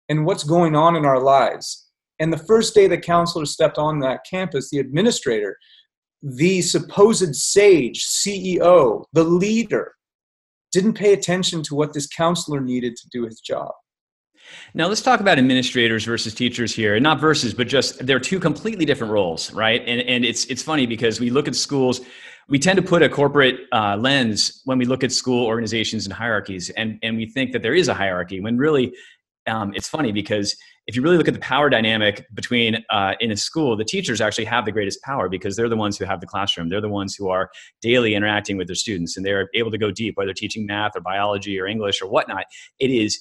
and 0.08 0.24
what's 0.24 0.44
going 0.44 0.76
on 0.76 0.94
in 0.94 1.04
our 1.04 1.20
lives 1.20 1.88
and 2.18 2.32
the 2.32 2.38
first 2.38 2.74
day 2.74 2.86
the 2.86 2.98
counselor 2.98 3.46
stepped 3.46 3.78
on 3.78 3.98
that 3.98 4.20
campus 4.28 4.70
the 4.70 4.78
administrator 4.78 5.56
the 6.22 6.60
supposed 6.62 7.34
sage 7.34 8.04
ceo 8.04 9.04
the 9.12 9.24
leader 9.24 9.94
didn't 10.72 10.94
pay 10.94 11.12
attention 11.12 11.62
to 11.62 11.74
what 11.74 11.92
this 11.92 12.06
counselor 12.06 12.60
needed 12.60 12.94
to 12.96 13.08
do 13.10 13.24
his 13.24 13.40
job 13.40 13.72
now 14.74 14.86
let's 14.86 15.02
talk 15.02 15.20
about 15.20 15.38
administrators 15.38 16.04
versus 16.04 16.32
teachers 16.34 16.72
here. 16.72 16.98
Not 17.00 17.20
versus, 17.20 17.52
but 17.52 17.66
just 17.66 18.06
they're 18.06 18.20
two 18.20 18.38
completely 18.38 18.84
different 18.84 19.12
roles, 19.12 19.52
right? 19.52 19.82
And 19.86 20.00
and 20.02 20.24
it's 20.24 20.44
it's 20.46 20.62
funny 20.62 20.86
because 20.86 21.18
we 21.18 21.30
look 21.30 21.48
at 21.48 21.56
schools 21.56 22.00
we 22.48 22.58
tend 22.58 22.76
to 22.76 22.82
put 22.82 23.02
a 23.02 23.08
corporate 23.08 23.60
uh, 23.72 23.96
lens 23.96 24.62
when 24.64 24.78
we 24.78 24.84
look 24.84 25.02
at 25.02 25.12
school 25.12 25.46
organizations 25.46 26.06
and 26.06 26.12
hierarchies, 26.12 26.70
and, 26.70 26.98
and 27.02 27.16
we 27.16 27.26
think 27.26 27.52
that 27.52 27.62
there 27.62 27.74
is 27.74 27.88
a 27.88 27.94
hierarchy 27.94 28.40
when 28.40 28.56
really 28.56 28.92
um, 29.48 29.72
it's 29.74 29.88
funny 29.88 30.12
because 30.12 30.56
if 30.86 30.94
you 30.94 31.02
really 31.02 31.16
look 31.16 31.28
at 31.28 31.34
the 31.34 31.40
power 31.40 31.68
dynamic 31.68 32.26
between 32.34 32.84
uh, 32.90 33.14
in 33.20 33.32
a 33.32 33.36
school, 33.36 33.76
the 33.76 33.84
teachers 33.84 34.20
actually 34.20 34.44
have 34.44 34.64
the 34.64 34.72
greatest 34.72 35.02
power 35.02 35.28
because 35.28 35.56
they're 35.56 35.68
the 35.68 35.76
ones 35.76 35.98
who 35.98 36.04
have 36.04 36.20
the 36.20 36.26
classroom. 36.26 36.68
They're 36.68 36.80
the 36.80 36.88
ones 36.88 37.16
who 37.16 37.28
are 37.28 37.50
daily 37.82 38.14
interacting 38.14 38.56
with 38.56 38.68
their 38.68 38.76
students, 38.76 39.16
and 39.16 39.26
they're 39.26 39.48
able 39.54 39.70
to 39.72 39.78
go 39.78 39.90
deep, 39.90 40.16
whether 40.16 40.32
teaching 40.32 40.66
math 40.66 40.96
or 40.96 41.00
biology 41.00 41.60
or 41.60 41.66
English 41.66 42.00
or 42.00 42.08
whatnot. 42.08 42.44
It 42.78 42.90
is 42.90 43.20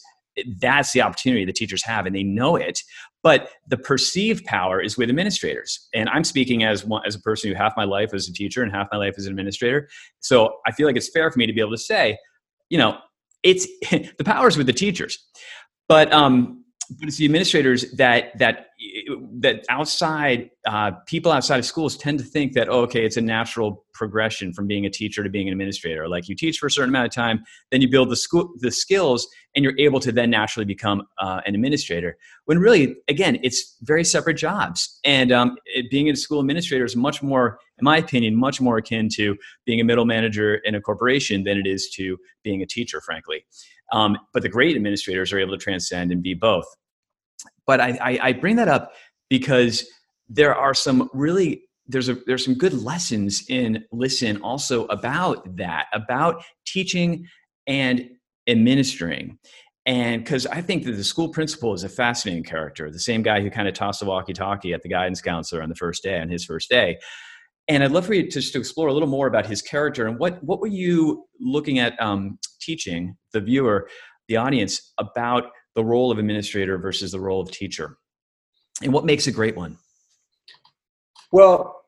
that's 0.60 0.92
the 0.92 1.02
opportunity 1.02 1.46
the 1.46 1.54
teachers 1.54 1.84
have 1.84 2.06
and 2.06 2.16
they 2.16 2.24
know 2.24 2.56
it 2.56 2.82
but 3.24 3.50
the 3.68 3.78
perceived 3.78 4.46
power 4.46 4.80
is 4.80 4.98
with 4.98 5.10
administrators. 5.10 5.90
And 5.94 6.10
i'm 6.10 6.24
speaking 6.24 6.64
as 6.64 6.86
one 6.86 7.02
as 7.08 7.16
a 7.16 7.20
person 7.20 7.50
who 7.50 7.56
half 7.56 7.74
my 7.76 7.84
life 7.84 8.14
as 8.14 8.28
a 8.28 8.34
teacher 8.34 8.62
and 8.62 8.72
half 8.72 8.88
my 8.92 8.98
life 8.98 9.16
as 9.18 9.26
an 9.26 9.32
administrator. 9.32 9.90
So 10.20 10.58
i 10.68 10.72
feel 10.72 10.88
like 10.88 10.96
it's 10.96 11.10
fair 11.10 11.32
for 11.32 11.40
me 11.40 11.48
to 11.48 11.54
be 11.54 11.62
able 11.62 11.72
to 11.72 11.78
say 11.78 12.18
you 12.70 12.78
know 12.78 12.98
it's 13.44 13.68
the 13.92 14.24
power 14.24 14.48
is 14.48 14.58
with 14.58 14.68
the 14.68 14.74
teachers. 14.74 15.18
But 15.88 16.12
um 16.12 16.65
but 16.90 17.08
it's 17.08 17.18
the 17.18 17.26
administrators 17.26 17.92
that 17.94 18.38
that 18.38 18.68
that 19.40 19.66
outside 19.70 20.50
uh, 20.68 20.92
people 21.06 21.32
outside 21.32 21.60
of 21.60 21.66
schools 21.66 21.98
tend 21.98 22.20
to 22.20 22.26
think 22.26 22.54
that 22.54 22.70
oh, 22.70 22.82
okay 22.82 23.06
it's 23.06 23.18
a 23.18 23.22
natural 23.22 23.86
progression 23.94 24.54
from 24.54 24.68
being 24.68 24.86
a 24.86 24.90
teacher 24.90 25.24
to 25.24 25.30
being 25.30 25.48
an 25.48 25.54
administrator. 25.54 26.08
Like 26.08 26.28
you 26.28 26.36
teach 26.36 26.58
for 26.58 26.68
a 26.68 26.72
certain 26.72 26.90
amount 26.90 27.08
of 27.08 27.14
time 27.14 27.44
then 27.72 27.82
you 27.82 27.90
build 27.90 28.10
the 28.10 28.16
school 28.16 28.52
the 28.58 28.72
skills 28.72 29.28
and 29.56 29.64
you're 29.64 29.78
able 29.80 30.00
to 30.02 30.12
then 30.12 30.30
naturally 30.30 30.66
become 30.66 31.04
uh, 31.20 31.42
an 31.46 31.56
administrator. 31.56 32.18
When 32.46 32.60
really 32.60 32.96
again 33.08 33.38
it's 33.44 33.78
very 33.82 34.04
separate 34.04 34.36
jobs. 34.36 35.00
And 35.04 35.32
um, 35.32 35.58
it, 35.66 35.90
being 35.90 36.10
a 36.10 36.16
school 36.16 36.40
administrator 36.40 36.86
is 36.86 36.96
much 36.96 37.24
more 37.24 37.60
in 37.78 37.84
my 37.84 37.98
opinion 37.98 38.36
much 38.36 38.62
more 38.62 38.78
akin 38.78 39.10
to 39.10 39.36
being 39.66 39.82
a 39.82 39.84
middle 39.84 40.06
manager 40.06 40.56
in 40.56 40.76
a 40.76 40.82
corporation 40.82 41.44
than 41.44 41.58
it 41.58 41.68
is 41.68 41.90
to 41.90 42.18
being 42.44 42.62
a 42.62 42.66
teacher 42.66 43.02
frankly 43.02 43.46
um, 43.92 44.18
but 44.34 44.44
the 44.44 44.50
great 44.50 44.76
administrators 44.76 45.32
are 45.32 45.40
able 45.40 45.58
to 45.58 45.64
transcend 45.64 46.12
and 46.12 46.22
be 46.22 46.34
both. 46.34 46.66
But 47.68 47.80
I, 47.80 47.98
I, 48.02 48.20
I 48.22 48.34
bring 48.34 48.56
that 48.58 48.68
up 48.68 48.92
because 49.30 49.86
there 50.30 50.56
are 50.56 50.74
some 50.74 51.10
really 51.14 51.64
there's 51.88 52.10
a 52.10 52.16
there's 52.26 52.44
some 52.44 52.56
good 52.56 52.74
lessons 52.74 53.44
in 53.50 53.84
listen 53.92 54.42
also 54.42 54.86
about 54.86 55.56
that 55.56 55.86
about 55.94 56.44
teaching 56.66 57.28
and 57.68 58.10
administering 58.48 59.38
and 59.86 60.24
because 60.24 60.48
i 60.48 60.62
think 60.62 60.84
that 60.84 60.94
the 60.94 61.04
school 61.04 61.30
principal 61.30 61.74
is 61.74 61.84
a 61.84 61.90
fascinating 61.90 62.44
character 62.44 62.90
the 62.90 63.00
same 63.00 63.22
guy 63.22 63.42
who 63.42 63.52
kind 63.52 63.68
of 63.68 63.74
tossed 63.74 64.00
the 64.00 64.06
walkie 64.06 64.34
talkie 64.34 64.74
at 64.74 64.82
the 64.82 64.90
guidance 64.90 65.22
counselor 65.22 65.62
on 65.62 65.70
the 65.70 65.76
first 65.76 66.02
day 66.02 66.20
on 66.20 66.30
his 66.30 66.44
first 66.44 66.70
day 66.70 66.98
and 67.68 67.84
I'd 67.84 67.92
love 67.92 68.06
for 68.06 68.14
you 68.14 68.24
to 68.24 68.30
just 68.30 68.56
explore 68.56 68.90
a 68.90 68.94
little 68.94 69.10
more 69.10 69.28
about 69.28 69.46
his 69.46 69.62
character 69.62 70.08
and 70.08 70.20
what 70.20 70.44
what 70.44 70.60
were 70.60 70.68
you 70.68 71.26
looking 71.40 71.80
at 71.80 72.00
um, 72.02 72.38
teaching 72.60 73.18
the 73.34 73.42
viewer, 73.42 73.90
the 74.28 74.38
audience 74.38 74.94
about 74.98 75.46
the 75.76 75.84
role 75.84 76.12
of 76.12 76.20
administrator 76.20 76.78
versus 76.78 77.12
the 77.12 77.20
role 77.20 77.42
of 77.42 77.52
teacher, 77.52 77.98
and 78.82 78.94
what 78.94 79.06
makes 79.06 79.28
a 79.28 79.32
great 79.32 79.56
one. 79.56 79.78
Well, 81.32 81.86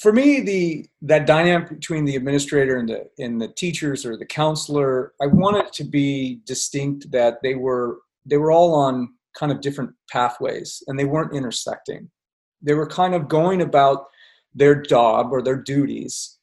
for 0.00 0.12
me, 0.12 0.40
the 0.40 0.86
that 1.02 1.26
dynamic 1.26 1.70
between 1.70 2.04
the 2.04 2.16
administrator 2.16 2.76
and 2.76 2.88
the 2.88 3.08
and 3.18 3.40
the 3.40 3.48
teachers 3.48 4.04
or 4.04 4.16
the 4.16 4.26
counselor, 4.26 5.12
I 5.20 5.26
wanted 5.26 5.66
it 5.66 5.72
to 5.74 5.84
be 5.84 6.40
distinct 6.44 7.10
that 7.12 7.38
they 7.42 7.54
were 7.54 7.98
they 8.26 8.36
were 8.36 8.52
all 8.52 8.74
on 8.74 9.14
kind 9.38 9.52
of 9.52 9.60
different 9.60 9.90
pathways 10.10 10.82
and 10.86 10.98
they 10.98 11.04
weren't 11.04 11.34
intersecting. 11.34 12.10
They 12.62 12.74
were 12.74 12.86
kind 12.86 13.14
of 13.14 13.28
going 13.28 13.60
about 13.60 14.06
their 14.56 14.80
job 14.82 15.28
or 15.30 15.42
their 15.42 15.62
duties 15.62 16.36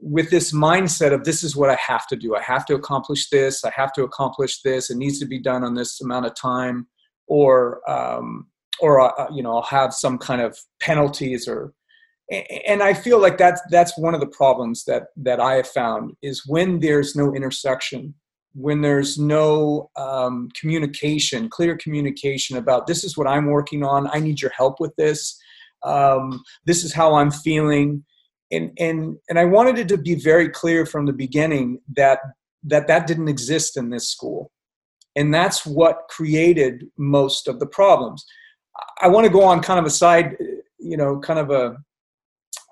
with 0.00 0.30
this 0.30 0.52
mindset 0.52 1.12
of 1.12 1.24
this 1.24 1.42
is 1.42 1.56
what 1.56 1.70
I 1.70 1.74
have 1.74 2.06
to 2.08 2.16
do. 2.16 2.36
I 2.36 2.42
have 2.42 2.64
to 2.66 2.74
accomplish 2.74 3.30
this. 3.30 3.64
I 3.64 3.70
have 3.74 3.92
to 3.94 4.04
accomplish 4.04 4.62
this. 4.62 4.90
It 4.90 4.96
needs 4.96 5.18
to 5.18 5.26
be 5.26 5.38
done 5.38 5.64
on 5.64 5.74
this 5.74 6.00
amount 6.00 6.26
of 6.26 6.34
time, 6.34 6.86
or 7.26 7.88
um, 7.90 8.46
or 8.80 9.00
uh, 9.00 9.30
you 9.32 9.42
know 9.42 9.56
I'll 9.56 9.62
have 9.62 9.92
some 9.94 10.18
kind 10.18 10.40
of 10.40 10.58
penalties 10.80 11.48
or. 11.48 11.72
And 12.66 12.82
I 12.82 12.92
feel 12.92 13.18
like 13.18 13.38
that's 13.38 13.62
that's 13.70 13.96
one 13.96 14.12
of 14.12 14.20
the 14.20 14.26
problems 14.26 14.84
that 14.84 15.04
that 15.16 15.40
I 15.40 15.54
have 15.54 15.66
found 15.66 16.12
is 16.20 16.46
when 16.46 16.78
there's 16.78 17.16
no 17.16 17.34
intersection, 17.34 18.12
when 18.52 18.82
there's 18.82 19.18
no 19.18 19.88
um, 19.96 20.50
communication, 20.54 21.48
clear 21.48 21.74
communication 21.78 22.58
about 22.58 22.86
this 22.86 23.02
is 23.02 23.16
what 23.16 23.26
I'm 23.26 23.46
working 23.46 23.82
on. 23.82 24.10
I 24.12 24.20
need 24.20 24.42
your 24.42 24.50
help 24.50 24.78
with 24.78 24.94
this 24.96 25.40
um, 25.84 26.42
this 26.64 26.84
is 26.84 26.92
how 26.92 27.14
i'm 27.14 27.30
feeling. 27.30 28.04
And 28.50 28.72
and 28.78 29.16
and 29.28 29.38
i 29.38 29.44
wanted 29.44 29.78
it 29.78 29.88
to 29.88 29.98
be 29.98 30.14
very 30.14 30.48
clear 30.48 30.86
from 30.86 31.04
the 31.04 31.12
beginning 31.12 31.80
that 31.96 32.20
that 32.64 32.86
that 32.86 33.06
didn't 33.06 33.28
exist 33.28 33.76
in 33.76 33.90
this 33.90 34.08
school. 34.08 34.50
And 35.16 35.34
that's 35.34 35.66
what 35.66 36.08
created 36.08 36.84
most 36.96 37.48
of 37.48 37.60
the 37.60 37.66
problems. 37.66 38.24
I 39.02 39.08
want 39.08 39.26
to 39.26 39.32
go 39.32 39.42
on 39.42 39.60
kind 39.60 39.80
of 39.80 39.86
a 39.86 39.90
side 39.90 40.36
you 40.78 40.96
know 40.96 41.18
kind 41.20 41.38
of 41.38 41.50
a 41.50 41.76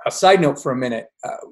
a 0.06 0.10
side 0.10 0.40
note 0.40 0.58
for 0.62 0.72
a 0.72 0.76
minute. 0.76 1.08
Uh, 1.24 1.46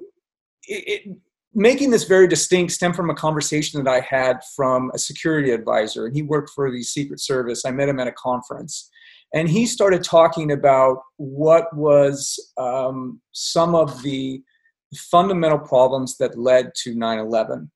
it, 0.67 0.83
it, 0.87 1.17
making 1.53 1.89
this 1.89 2.03
very 2.03 2.27
distinct 2.27 2.73
stemmed 2.73 2.95
from 2.95 3.09
a 3.09 3.15
conversation 3.15 3.83
that 3.83 3.89
I 3.89 3.99
had 3.99 4.39
from 4.55 4.91
a 4.93 4.97
security 4.97 5.51
advisor, 5.51 6.05
and 6.05 6.15
he 6.15 6.21
worked 6.21 6.51
for 6.55 6.71
the 6.71 6.83
Secret 6.83 7.19
Service. 7.19 7.65
I 7.65 7.71
met 7.71 7.89
him 7.89 7.99
at 7.99 8.07
a 8.07 8.13
conference, 8.13 8.89
and 9.33 9.49
he 9.49 9.65
started 9.65 10.03
talking 10.03 10.51
about 10.51 10.99
what 11.17 11.75
was 11.75 12.39
um, 12.57 13.21
some 13.31 13.75
of 13.75 14.01
the 14.03 14.41
fundamental 14.95 15.59
problems 15.59 16.17
that 16.17 16.37
led 16.37 16.71
to 16.83 16.95
9/11. 16.95 17.69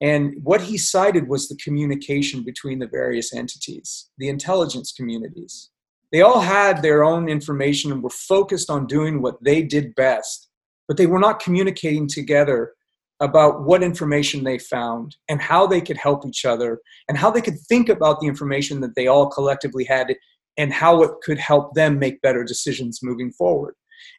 And 0.00 0.34
what 0.42 0.60
he 0.60 0.76
cited 0.78 1.28
was 1.28 1.48
the 1.48 1.56
communication 1.56 2.42
between 2.42 2.80
the 2.80 2.88
various 2.88 3.32
entities, 3.32 4.10
the 4.18 4.28
intelligence 4.28 4.92
communities. 4.92 5.70
They 6.10 6.22
all 6.22 6.40
had 6.40 6.82
their 6.82 7.04
own 7.04 7.28
information 7.28 7.90
and 7.92 8.02
were 8.02 8.10
focused 8.10 8.68
on 8.68 8.86
doing 8.86 9.22
what 9.22 9.42
they 9.42 9.62
did 9.62 9.94
best, 9.94 10.48
but 10.88 10.96
they 10.96 11.06
were 11.06 11.20
not 11.20 11.40
communicating 11.40 12.06
together 12.06 12.72
about 13.20 13.62
what 13.62 13.84
information 13.84 14.42
they 14.42 14.58
found 14.58 15.16
and 15.28 15.40
how 15.40 15.66
they 15.66 15.80
could 15.80 15.96
help 15.96 16.26
each 16.26 16.44
other 16.44 16.80
and 17.08 17.16
how 17.16 17.30
they 17.30 17.40
could 17.40 17.58
think 17.68 17.88
about 17.88 18.20
the 18.20 18.26
information 18.26 18.80
that 18.80 18.96
they 18.96 19.06
all 19.06 19.30
collectively 19.30 19.84
had 19.84 20.14
and 20.56 20.72
how 20.72 21.02
it 21.02 21.12
could 21.22 21.38
help 21.38 21.74
them 21.74 21.98
make 21.98 22.20
better 22.22 22.44
decisions 22.44 23.00
moving 23.02 23.32
forward. 23.32 23.74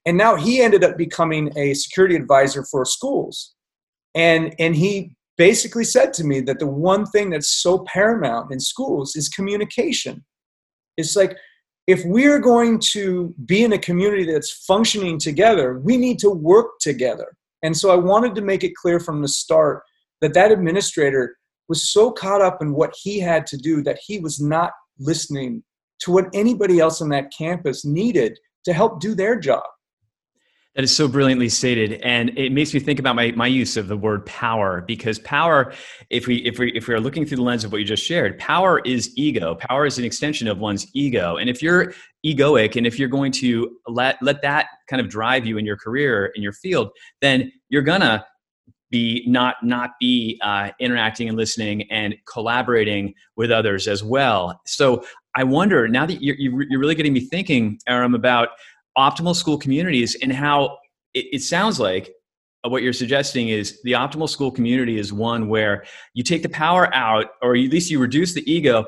And 0.06 0.18
now 0.18 0.36
he 0.36 0.62
ended 0.62 0.84
up 0.84 0.98
becoming 0.98 1.52
a 1.58 1.74
security 1.74 2.16
advisor 2.16 2.64
for 2.64 2.86
schools. 2.86 3.54
And, 4.16 4.56
and 4.60 4.76
he 4.76 5.16
basically 5.38 5.84
said 5.84 6.14
to 6.14 6.24
me 6.24 6.40
that 6.42 6.60
the 6.60 6.68
one 6.68 7.06
thing 7.06 7.30
that's 7.30 7.62
so 7.62 7.86
paramount 7.88 8.52
in 8.52 8.60
schools 8.60 9.16
is 9.16 9.30
communication. 9.30 10.24
It's 10.98 11.16
like 11.16 11.38
if 11.88 12.04
we're 12.06 12.40
going 12.40 12.80
to 12.80 13.34
be 13.46 13.64
in 13.64 13.74
a 13.74 13.78
community 13.78 14.32
that's 14.32 14.66
functioning 14.66 15.18
together, 15.18 15.80
we 15.80 15.98
need 15.98 16.20
to 16.20 16.30
work 16.30 16.80
together. 16.80 17.36
And 17.64 17.76
so 17.76 17.92
I 17.92 17.96
wanted 17.96 18.36
to 18.36 18.42
make 18.42 18.64
it 18.64 18.76
clear 18.76 19.00
from 19.00 19.22
the 19.22 19.28
start 19.28 19.84
that 20.22 20.34
that 20.34 20.52
administrator 20.52 21.36
was 21.68 21.92
so 21.92 22.12
caught 22.12 22.42
up 22.42 22.62
in 22.62 22.74
what 22.74 22.94
he 23.02 23.20
had 23.20 23.48
to 23.48 23.58
do 23.58 23.82
that 23.84 24.00
he 24.06 24.20
was 24.20 24.40
not 24.40 24.72
listening 25.00 25.64
to 26.02 26.12
what 26.12 26.26
anybody 26.34 26.80
else 26.80 27.02
on 27.02 27.10
that 27.10 27.32
campus 27.36 27.86
needed 27.86 28.38
to 28.66 28.74
help 28.74 29.00
do 29.00 29.16
their 29.16 29.40
job. 29.40 29.64
That 30.76 30.84
is 30.84 30.96
so 30.96 31.08
brilliantly 31.08 31.50
stated, 31.50 32.02
and 32.02 32.36
it 32.36 32.52
makes 32.52 32.74
me 32.74 32.80
think 32.80 32.98
about 32.98 33.16
my, 33.16 33.32
my 33.34 33.46
use 33.46 33.78
of 33.78 33.88
the 33.88 33.96
word 33.96 34.26
power 34.26 34.82
because 34.82 35.20
power, 35.20 35.72
if 36.10 36.26
we 36.26 36.38
if 36.38 36.58
we 36.58 36.72
if 36.72 36.88
we 36.88 36.96
are 36.96 37.00
looking 37.00 37.28
through 37.28 37.38
the 37.38 37.44
lens 37.44 37.64
of 37.64 37.72
what 37.72 37.78
you 37.78 37.86
just 37.86 38.04
shared, 38.04 38.40
power 38.40 38.82
is 38.84 39.12
ego. 39.16 39.54
Power 39.54 39.86
is 39.86 40.00
an 40.00 40.04
extension 40.04 40.48
of 40.48 40.58
one's 40.58 40.88
ego, 40.96 41.38
and 41.38 41.48
if 41.48 41.62
you're 41.62 41.94
egoic 42.26 42.76
and 42.76 42.88
if 42.88 42.98
you're 42.98 43.08
going 43.08 43.32
to 43.34 43.78
let 43.88 44.18
let 44.24 44.42
that 44.42 44.66
kind 44.90 45.00
of 45.00 45.10
drive 45.10 45.46
you 45.46 45.60
in 45.60 45.66
your 45.66 45.78
career 45.78 46.32
in 46.34 46.42
your 46.42 46.54
field, 46.54 46.90
then 47.22 47.52
you're 47.70 47.84
gonna 47.84 48.26
be 48.94 49.24
not 49.26 49.56
not 49.64 49.90
be 50.00 50.40
uh, 50.44 50.70
interacting 50.80 51.28
and 51.28 51.36
listening 51.36 51.92
and 51.92 52.16
collaborating 52.32 53.16
with 53.36 53.50
others 53.50 53.88
as 53.88 54.04
well. 54.04 54.62
So 54.68 55.04
I 55.36 55.44
wonder 55.44 55.88
now 55.88 56.06
that 56.06 56.22
you're, 56.22 56.36
you're 56.36 56.80
really 56.80 56.94
getting 56.94 57.12
me 57.12 57.22
thinking, 57.22 57.80
Erahm, 57.90 58.16
about 58.16 58.50
optimal 58.96 59.36
school 59.36 59.58
communities 59.58 60.16
and 60.22 60.32
how 60.32 60.78
it, 61.16 61.26
it 61.32 61.42
sounds 61.42 61.80
like 61.80 62.14
what 62.66 62.84
you're 62.84 62.94
suggesting 62.94 63.50
is 63.50 63.82
the 63.82 63.94
optimal 63.94 64.30
school 64.30 64.52
community 64.52 65.00
is 65.00 65.12
one 65.12 65.50
where 65.50 65.84
you 66.14 66.24
take 66.24 66.44
the 66.44 66.50
power 66.50 66.94
out 66.94 67.26
or 67.42 67.56
at 67.56 67.72
least 67.72 67.90
you 67.90 68.00
reduce 68.00 68.34
the 68.34 68.50
ego 68.50 68.86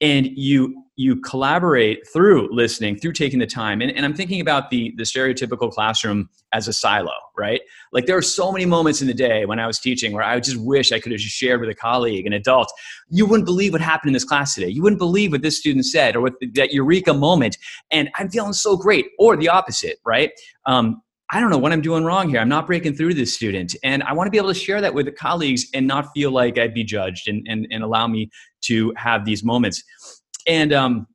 and 0.00 0.26
you 0.26 0.84
you 0.96 1.14
collaborate 1.20 2.04
through 2.12 2.48
listening 2.52 2.98
through 2.98 3.12
taking 3.12 3.38
the 3.38 3.46
time. 3.46 3.80
And, 3.80 3.90
and 3.92 4.04
i'm 4.04 4.14
thinking 4.14 4.40
about 4.40 4.70
the 4.70 4.92
the 4.96 5.04
stereotypical 5.04 5.70
classroom 5.70 6.28
as 6.52 6.68
a 6.68 6.72
silo 6.72 7.12
right? 7.36 7.60
Like 7.92 8.06
there 8.06 8.16
are 8.16 8.22
so 8.22 8.50
many 8.50 8.66
moments 8.66 9.00
in 9.00 9.06
the 9.06 9.14
day 9.14 9.44
when 9.44 9.60
i 9.60 9.66
was 9.66 9.78
teaching 9.78 10.12
where 10.12 10.24
i 10.24 10.38
just 10.40 10.56
wish 10.56 10.92
i 10.92 10.98
could 10.98 11.12
have 11.12 11.20
just 11.20 11.36
shared 11.36 11.60
with 11.60 11.70
a 11.70 11.74
colleague 11.74 12.26
an 12.26 12.32
adult. 12.32 12.72
You 13.08 13.26
wouldn't 13.26 13.46
believe 13.46 13.72
what 13.72 13.80
happened 13.80 14.10
in 14.10 14.14
this 14.14 14.24
class 14.24 14.54
today. 14.54 14.68
You 14.68 14.82
wouldn't 14.82 14.98
believe 14.98 15.32
what 15.32 15.42
this 15.42 15.58
student 15.58 15.86
said 15.86 16.16
or 16.16 16.20
what 16.20 16.34
the, 16.40 16.50
that 16.54 16.72
eureka 16.72 17.14
moment. 17.14 17.56
And 17.90 18.10
i'm 18.16 18.28
feeling 18.28 18.52
so 18.52 18.76
great 18.76 19.06
or 19.18 19.36
the 19.36 19.48
opposite 19.48 19.98
right? 20.04 20.32
Um, 20.66 21.02
I 21.30 21.40
don't 21.40 21.50
know 21.50 21.58
what 21.58 21.72
I'm 21.72 21.82
doing 21.82 22.04
wrong 22.04 22.30
here. 22.30 22.40
I'm 22.40 22.48
not 22.48 22.66
breaking 22.66 22.94
through 22.94 23.12
this 23.12 23.34
student. 23.34 23.76
And 23.84 24.02
I 24.02 24.14
want 24.14 24.28
to 24.28 24.30
be 24.30 24.38
able 24.38 24.48
to 24.48 24.58
share 24.58 24.80
that 24.80 24.94
with 24.94 25.04
the 25.04 25.12
colleagues 25.12 25.66
and 25.74 25.86
not 25.86 26.08
feel 26.14 26.30
like 26.30 26.58
I'd 26.58 26.72
be 26.72 26.84
judged 26.84 27.28
and, 27.28 27.46
and, 27.50 27.66
and 27.70 27.82
allow 27.82 28.06
me 28.06 28.30
to 28.62 28.92
have 28.96 29.24
these 29.24 29.44
moments. 29.44 29.82
And, 30.46 30.72
um, 30.72 31.06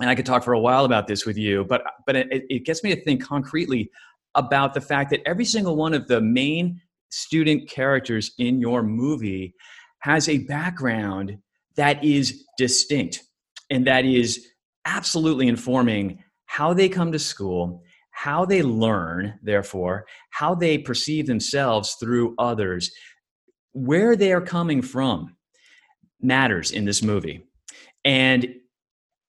and 0.00 0.08
I 0.08 0.14
could 0.14 0.26
talk 0.26 0.42
for 0.42 0.52
a 0.52 0.60
while 0.60 0.84
about 0.84 1.06
this 1.06 1.26
with 1.26 1.36
you, 1.36 1.64
but, 1.64 1.82
but 2.06 2.16
it, 2.16 2.44
it 2.48 2.64
gets 2.64 2.82
me 2.82 2.94
to 2.94 3.02
think 3.02 3.22
concretely 3.22 3.90
about 4.34 4.74
the 4.74 4.80
fact 4.80 5.10
that 5.10 5.20
every 5.26 5.44
single 5.44 5.76
one 5.76 5.94
of 5.94 6.08
the 6.08 6.20
main 6.20 6.80
student 7.10 7.68
characters 7.68 8.32
in 8.38 8.60
your 8.60 8.82
movie 8.82 9.54
has 10.00 10.28
a 10.28 10.38
background 10.38 11.36
that 11.76 12.02
is 12.02 12.44
distinct 12.56 13.22
and 13.70 13.86
that 13.86 14.04
is 14.04 14.48
absolutely 14.86 15.46
informing 15.48 16.22
how 16.46 16.72
they 16.72 16.88
come 16.88 17.12
to 17.12 17.18
school 17.18 17.82
how 18.12 18.44
they 18.44 18.62
learn, 18.62 19.38
therefore, 19.42 20.06
how 20.30 20.54
they 20.54 20.78
perceive 20.78 21.26
themselves 21.26 21.96
through 21.98 22.34
others, 22.38 22.90
where 23.72 24.14
they 24.14 24.32
are 24.32 24.40
coming 24.40 24.80
from 24.80 25.34
matters 26.22 26.70
in 26.70 26.84
this 26.84 27.02
movie. 27.02 27.42
And 28.04 28.54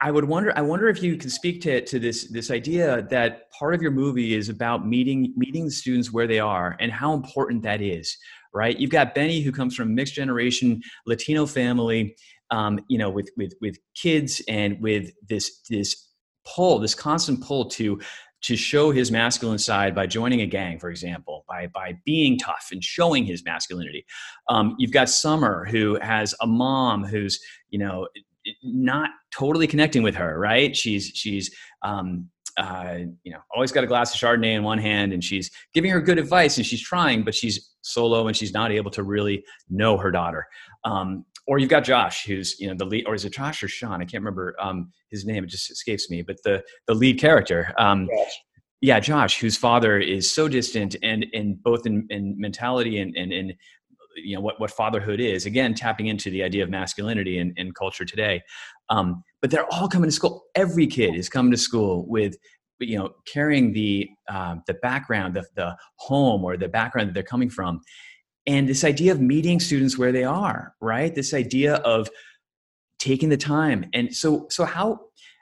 I 0.01 0.12
would 0.12 0.25
wonder. 0.25 0.51
I 0.58 0.62
wonder 0.62 0.89
if 0.89 1.01
you 1.01 1.15
can 1.15 1.29
speak 1.29 1.62
to, 1.62 1.79
to 1.86 1.97
this 1.97 2.29
this 2.29 2.51
idea 2.51 3.03
that 3.10 3.49
part 3.51 3.73
of 3.73 3.82
your 3.82 3.91
movie 3.91 4.34
is 4.34 4.49
about 4.49 4.86
meeting 4.86 5.34
meeting 5.38 5.63
the 5.65 5.71
students 5.71 6.12
where 6.12 6.27
they 6.27 6.39
are 6.39 6.75
and 6.82 6.91
how 6.91 7.13
important 7.13 7.63
that 7.63 7.82
is. 7.82 8.17
Right? 8.53 8.77
You've 8.77 8.91
got 8.91 9.15
Benny 9.15 9.41
who 9.41 9.51
comes 9.51 9.75
from 9.75 9.95
mixed 9.95 10.13
generation 10.13 10.82
Latino 11.08 11.45
family, 11.45 12.15
um, 12.51 12.79
you 12.89 12.97
know, 12.97 13.10
with 13.10 13.29
with 13.38 13.53
with 13.62 13.77
kids 13.95 14.41
and 14.49 14.79
with 14.82 15.12
this 15.29 15.62
this 15.69 16.10
pull, 16.45 16.79
this 16.79 16.95
constant 16.95 17.41
pull 17.41 17.69
to 17.69 17.99
to 18.43 18.56
show 18.56 18.91
his 18.91 19.12
masculine 19.12 19.58
side 19.58 19.95
by 19.95 20.06
joining 20.06 20.41
a 20.41 20.45
gang, 20.45 20.77
for 20.77 20.89
example, 20.89 21.45
by, 21.47 21.67
by 21.67 21.97
being 22.06 22.38
tough 22.38 22.67
and 22.71 22.84
showing 22.84 23.25
his 23.25 23.43
masculinity. 23.45 24.06
Um, 24.49 24.75
you've 24.77 24.91
got 24.91 25.10
Summer, 25.10 25.65
who 25.65 25.97
has 26.01 26.36
a 26.41 26.47
mom 26.47 27.03
who's, 27.06 27.39
you 27.69 27.79
know, 27.79 28.08
not 28.62 29.10
totally 29.34 29.67
connecting 29.67 30.03
with 30.03 30.15
her, 30.15 30.38
right? 30.38 30.75
She's, 30.75 31.12
she's, 31.15 31.56
um, 31.84 32.29
uh, 32.58 32.98
you 33.24 33.32
know, 33.32 33.39
always 33.54 33.72
got 33.72 33.84
a 33.84 33.88
glass 33.88 34.13
of 34.13 34.20
Chardonnay 34.20 34.56
in 34.56 34.63
one 34.63 34.78
hand 34.78 35.13
and 35.13 35.24
she's 35.24 35.50
giving 35.74 35.92
her 35.92 36.02
good 36.02 36.20
advice 36.20 36.58
and 36.58 36.66
she's 36.66 36.82
trying, 36.82 37.24
but 37.24 37.34
she's 37.34 37.72
solo 37.82 38.28
and 38.28 38.36
she's 38.36 38.54
not 38.54 38.72
able 38.72 38.92
to 38.92 39.04
really 39.04 39.44
know 39.70 39.98
her 39.98 40.12
daughter. 40.12 40.46
Um, 40.84 41.26
or 41.48 41.60
you've 41.60 41.70
got 41.70 41.84
Josh, 41.84 42.26
who's 42.26 42.60
you 42.60 42.68
know 42.68 42.76
the 42.76 42.86
lead, 42.86 43.06
or 43.06 43.16
is 43.16 43.26
it 43.26 43.34
Josh 43.34 43.63
or 43.63 43.68
Sean? 43.68 44.02
I 44.02 44.06
can't 44.06 44.24
remember 44.24 44.56
um, 44.62 44.92
his 45.10 45.26
name; 45.26 45.44
it 45.44 45.48
just 45.48 45.70
escapes 45.70 46.10
me. 46.10 46.22
But 46.22 46.38
the 46.44 46.63
the 46.88 46.94
lead 46.94 47.20
character, 47.20 47.74
um, 47.78 48.08
yeah, 48.80 49.00
Josh, 49.00 49.39
whose 49.39 49.58
father 49.58 50.00
is 50.00 50.32
so 50.32 50.48
distant, 50.48 50.96
and 51.04 51.26
in 51.34 51.60
both 51.62 51.86
in, 51.86 52.08
in 52.10 52.36
mentality 52.38 53.00
and 53.00 53.16
and 53.18 53.34
in 53.34 53.54
you 54.16 54.36
know 54.36 54.42
what 54.42 54.60
what 54.60 54.72
fatherhood 54.72 55.20
is. 55.20 55.46
Again, 55.46 55.74
tapping 55.74 56.08
into 56.08 56.30
the 56.30 56.44
idea 56.44 56.63
of 56.63 56.70
masculinity 56.70 57.39
in, 57.39 57.54
in 57.58 57.74
culture 57.74 58.06
today. 58.06 58.42
Um, 58.89 59.24
but 59.43 59.51
they're 59.51 59.71
all 59.73 59.89
coming 59.89 60.08
to 60.08 60.15
school. 60.15 60.45
Every 60.56 60.88
kid 60.88 61.15
is 61.15 61.27
coming 61.27 61.51
to 61.51 61.58
school 61.58 62.06
with 62.08 62.38
you 62.79 62.97
know 62.97 63.10
carrying 63.32 63.73
the 63.73 64.10
uh, 64.29 64.56
the 64.67 64.75
background, 64.75 65.36
the 65.36 65.45
the 65.56 65.75
home 65.97 66.45
or 66.45 66.56
the 66.56 66.69
background 66.69 67.10
that 67.10 67.13
they're 67.13 67.23
coming 67.23 67.49
from. 67.49 67.82
And 68.47 68.69
this 68.69 68.86
idea 68.86 69.12
of 69.12 69.19
meeting 69.19 69.60
students 69.60 69.97
where 69.97 70.13
they 70.13 70.23
are 70.23 70.73
right? 70.79 71.13
This 71.13 71.34
idea 71.34 71.75
of 71.75 72.10
taking 72.99 73.27
the 73.27 73.38
time. 73.38 73.86
And 73.93 74.15
so 74.15 74.47
so 74.49 74.63
how 74.63 75.01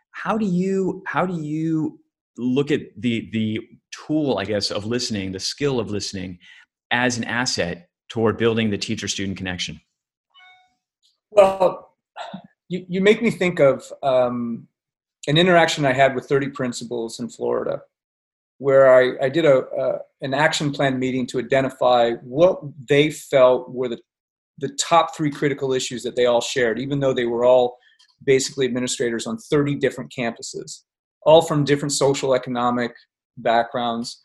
how 0.10 0.36
do 0.36 0.48
you 0.48 1.04
how 1.06 1.28
do 1.28 1.40
you 1.40 2.00
look 2.38 2.72
at 2.72 2.82
the 2.98 3.30
the 3.34 3.60
tool 3.92 4.40
i 4.40 4.46
guess 4.46 4.72
of 4.72 4.86
listening 4.86 5.34
the 5.34 5.40
skill 5.40 5.80
of 5.80 5.92
listening 5.92 6.40
as 6.90 7.18
an 7.18 7.26
asset 7.26 7.90
toward 8.10 8.38
building 8.38 8.72
the 8.72 8.80
teacher 8.80 9.08
student 9.08 9.38
connection? 9.38 9.80
Well 11.30 11.94
you, 12.72 12.86
you 12.88 13.02
make 13.02 13.22
me 13.22 13.30
think 13.30 13.60
of 13.60 13.92
um, 14.02 14.68
an 15.28 15.38
interaction 15.38 15.86
i 15.86 15.94
had 15.94 16.16
with 16.16 16.26
30 16.26 16.50
principals 16.50 17.20
in 17.20 17.30
florida 17.30 17.82
where 18.62 18.94
I, 18.94 19.26
I 19.26 19.30
did 19.30 19.44
a, 19.44 19.64
a, 19.76 19.98
an 20.22 20.36
action 20.36 20.72
plan 20.72 21.00
meeting 21.00 21.26
to 21.28 21.40
identify 21.40 22.12
what 22.22 22.62
they 22.88 23.10
felt 23.10 23.72
were 23.72 23.90
the, 23.90 24.00
the 24.60 24.70
top 24.80 25.18
three 25.18 25.32
critical 25.32 25.74
issues 25.74 26.04
that 26.04 26.16
they 26.16 26.28
all 26.28 26.42
shared, 26.42 26.78
even 26.78 27.00
though 27.00 27.12
they 27.12 27.26
were 27.26 27.44
all 27.44 27.80
basically 28.24 28.68
administrators 28.68 29.26
on 29.26 29.40
30 29.40 29.78
different 29.78 30.14
campuses, 30.16 30.84
all 31.24 31.42
from 31.42 31.64
different 31.64 31.92
social 31.92 32.36
economic 32.36 32.94
backgrounds. 33.36 34.22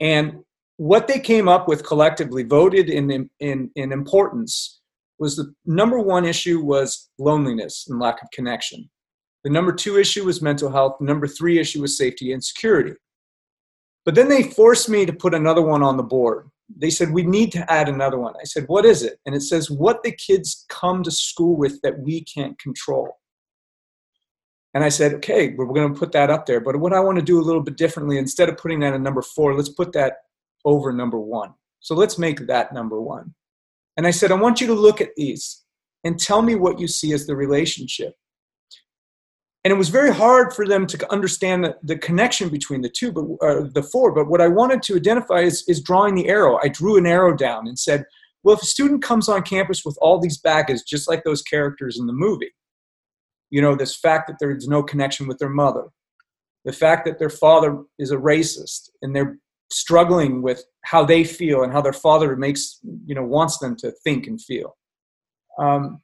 And 0.00 0.40
what 0.78 1.06
they 1.06 1.20
came 1.20 1.46
up 1.46 1.68
with 1.68 1.86
collectively, 1.86 2.42
voted 2.42 2.90
in, 2.90 3.30
in, 3.38 3.70
in 3.76 3.92
importance, 3.92 4.80
was 5.18 5.36
the 5.36 5.54
number 5.64 5.98
one 5.98 6.24
issue 6.24 6.60
was 6.60 7.10
loneliness 7.18 7.86
and 7.88 7.98
lack 7.98 8.22
of 8.22 8.30
connection. 8.32 8.88
The 9.44 9.50
number 9.50 9.72
two 9.72 9.98
issue 9.98 10.24
was 10.24 10.42
mental 10.42 10.70
health. 10.70 10.96
The 10.98 11.06
number 11.06 11.26
three 11.26 11.58
issue 11.58 11.80
was 11.80 11.96
safety 11.96 12.32
and 12.32 12.42
security. 12.42 12.94
But 14.04 14.14
then 14.14 14.28
they 14.28 14.42
forced 14.42 14.88
me 14.88 15.06
to 15.06 15.12
put 15.12 15.34
another 15.34 15.62
one 15.62 15.82
on 15.82 15.96
the 15.96 16.02
board. 16.02 16.48
They 16.76 16.90
said, 16.90 17.12
We 17.12 17.22
need 17.22 17.52
to 17.52 17.72
add 17.72 17.88
another 17.88 18.18
one. 18.18 18.34
I 18.40 18.44
said, 18.44 18.64
What 18.66 18.84
is 18.84 19.02
it? 19.02 19.18
And 19.26 19.34
it 19.34 19.42
says, 19.42 19.70
What 19.70 20.02
the 20.02 20.12
kids 20.12 20.64
come 20.68 21.02
to 21.02 21.10
school 21.10 21.56
with 21.56 21.80
that 21.82 21.98
we 22.00 22.24
can't 22.24 22.58
control. 22.58 23.18
And 24.74 24.84
I 24.84 24.88
said, 24.88 25.14
Okay, 25.14 25.54
we're 25.56 25.66
going 25.66 25.92
to 25.92 25.98
put 25.98 26.12
that 26.12 26.30
up 26.30 26.46
there. 26.46 26.60
But 26.60 26.76
what 26.76 26.92
I 26.92 27.00
want 27.00 27.18
to 27.18 27.24
do 27.24 27.40
a 27.40 27.42
little 27.42 27.62
bit 27.62 27.76
differently, 27.76 28.18
instead 28.18 28.48
of 28.48 28.58
putting 28.58 28.80
that 28.80 28.94
in 28.94 29.02
number 29.02 29.22
four, 29.22 29.54
let's 29.54 29.68
put 29.68 29.92
that 29.92 30.18
over 30.64 30.92
number 30.92 31.18
one. 31.18 31.54
So 31.80 31.94
let's 31.94 32.18
make 32.18 32.46
that 32.46 32.72
number 32.72 33.00
one. 33.00 33.34
And 33.96 34.06
I 34.06 34.10
said, 34.10 34.30
I 34.30 34.34
want 34.36 34.60
you 34.60 34.66
to 34.66 34.74
look 34.74 35.00
at 35.00 35.14
these 35.16 35.64
and 36.04 36.18
tell 36.18 36.42
me 36.42 36.54
what 36.54 36.78
you 36.78 36.86
see 36.86 37.12
as 37.12 37.26
the 37.26 37.36
relationship. 37.36 38.14
And 39.64 39.72
it 39.72 39.76
was 39.76 39.88
very 39.88 40.14
hard 40.14 40.52
for 40.52 40.64
them 40.64 40.86
to 40.86 41.12
understand 41.12 41.64
the, 41.64 41.76
the 41.82 41.98
connection 41.98 42.48
between 42.50 42.82
the 42.82 42.88
two, 42.88 43.10
but 43.10 43.24
uh, 43.42 43.66
the 43.74 43.82
four. 43.82 44.12
But 44.12 44.28
what 44.28 44.40
I 44.40 44.46
wanted 44.46 44.80
to 44.84 44.94
identify 44.94 45.40
is, 45.40 45.64
is 45.66 45.82
drawing 45.82 46.14
the 46.14 46.28
arrow. 46.28 46.60
I 46.62 46.68
drew 46.68 46.96
an 46.96 47.06
arrow 47.06 47.34
down 47.34 47.66
and 47.66 47.76
said, 47.76 48.04
well, 48.44 48.54
if 48.54 48.62
a 48.62 48.66
student 48.66 49.02
comes 49.02 49.28
on 49.28 49.42
campus 49.42 49.84
with 49.84 49.98
all 50.00 50.20
these 50.20 50.38
baggage, 50.38 50.84
just 50.86 51.08
like 51.08 51.24
those 51.24 51.42
characters 51.42 51.98
in 51.98 52.06
the 52.06 52.12
movie, 52.12 52.54
you 53.50 53.60
know, 53.60 53.74
this 53.74 53.96
fact 53.96 54.28
that 54.28 54.36
there's 54.38 54.68
no 54.68 54.84
connection 54.84 55.26
with 55.26 55.38
their 55.38 55.48
mother, 55.48 55.86
the 56.64 56.72
fact 56.72 57.04
that 57.06 57.18
their 57.18 57.30
father 57.30 57.82
is 57.98 58.12
a 58.12 58.16
racist 58.16 58.90
and 59.02 59.16
they're 59.16 59.38
struggling 59.70 60.42
with 60.42 60.64
how 60.84 61.04
they 61.04 61.24
feel 61.24 61.62
and 61.62 61.72
how 61.72 61.80
their 61.80 61.92
father 61.92 62.36
makes, 62.36 62.78
you 63.04 63.14
know, 63.14 63.24
wants 63.24 63.58
them 63.58 63.76
to 63.76 63.90
think 64.04 64.26
and 64.26 64.40
feel 64.40 64.76
um, 65.58 66.00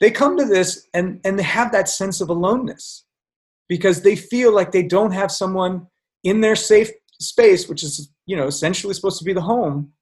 they 0.00 0.10
come 0.10 0.36
to 0.36 0.44
this 0.44 0.88
and, 0.94 1.20
and 1.24 1.38
they 1.38 1.42
have 1.42 1.72
that 1.72 1.88
sense 1.88 2.20
of 2.20 2.28
aloneness 2.28 3.04
because 3.68 4.02
they 4.02 4.16
feel 4.16 4.54
like 4.54 4.72
they 4.72 4.82
don't 4.82 5.12
have 5.12 5.30
someone 5.30 5.86
in 6.24 6.40
their 6.40 6.56
safe 6.56 6.90
space, 7.20 7.68
which 7.68 7.82
is 7.82 8.10
you 8.26 8.36
know 8.36 8.46
essentially 8.46 8.94
supposed 8.94 9.18
to 9.18 9.24
be 9.24 9.32
the 9.32 9.40
home. 9.40 9.92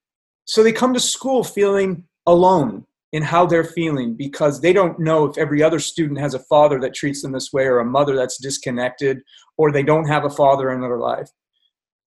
So 0.47 0.63
they 0.63 0.73
come 0.73 0.95
to 0.95 1.01
school 1.01 1.45
feeling 1.45 2.05
alone 2.27 2.87
in 3.13 3.23
how 3.23 3.45
they're 3.45 3.65
feeling 3.65 4.15
because 4.15 4.61
they 4.61 4.73
don't 4.73 4.99
know 4.99 5.25
if 5.25 5.37
every 5.37 5.63
other 5.63 5.81
student 5.81 6.21
has 6.21 6.35
a 6.35 6.39
father 6.39 6.81
that 6.81 6.95
treats 6.95 7.23
them 7.23 7.33
this 7.33 7.53
way 7.53 7.65
or 7.65 7.81
a 7.81 7.85
mother 7.85 8.15
that's 8.15 8.39
disconnected 8.39 9.21
or 9.57 9.73
they 9.73 9.83
don't 9.83 10.07
have 10.07 10.25
a 10.25 10.31
father 10.31 10.71
in 10.71 10.81
their 10.81 10.97
life. 10.97 11.29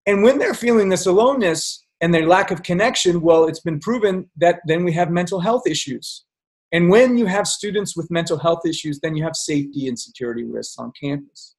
And 0.05 0.23
when 0.23 0.37
they're 0.37 0.53
feeling 0.53 0.89
this 0.89 1.05
aloneness 1.05 1.85
and 2.01 2.13
their 2.13 2.27
lack 2.27 2.51
of 2.51 2.63
connection, 2.63 3.21
well, 3.21 3.47
it's 3.47 3.61
been 3.61 3.79
proven 3.79 4.29
that 4.37 4.59
then 4.65 4.83
we 4.83 4.93
have 4.93 5.09
mental 5.09 5.39
health 5.39 5.65
issues. 5.65 6.25
And 6.71 6.89
when 6.89 7.17
you 7.17 7.27
have 7.27 7.47
students 7.47 7.95
with 7.95 8.11
mental 8.11 8.37
health 8.37 8.65
issues, 8.65 8.99
then 8.99 9.15
you 9.15 9.23
have 9.23 9.35
safety 9.35 9.87
and 9.87 9.97
security 9.97 10.43
risks 10.43 10.77
on 10.77 10.91
campus. 10.99 11.55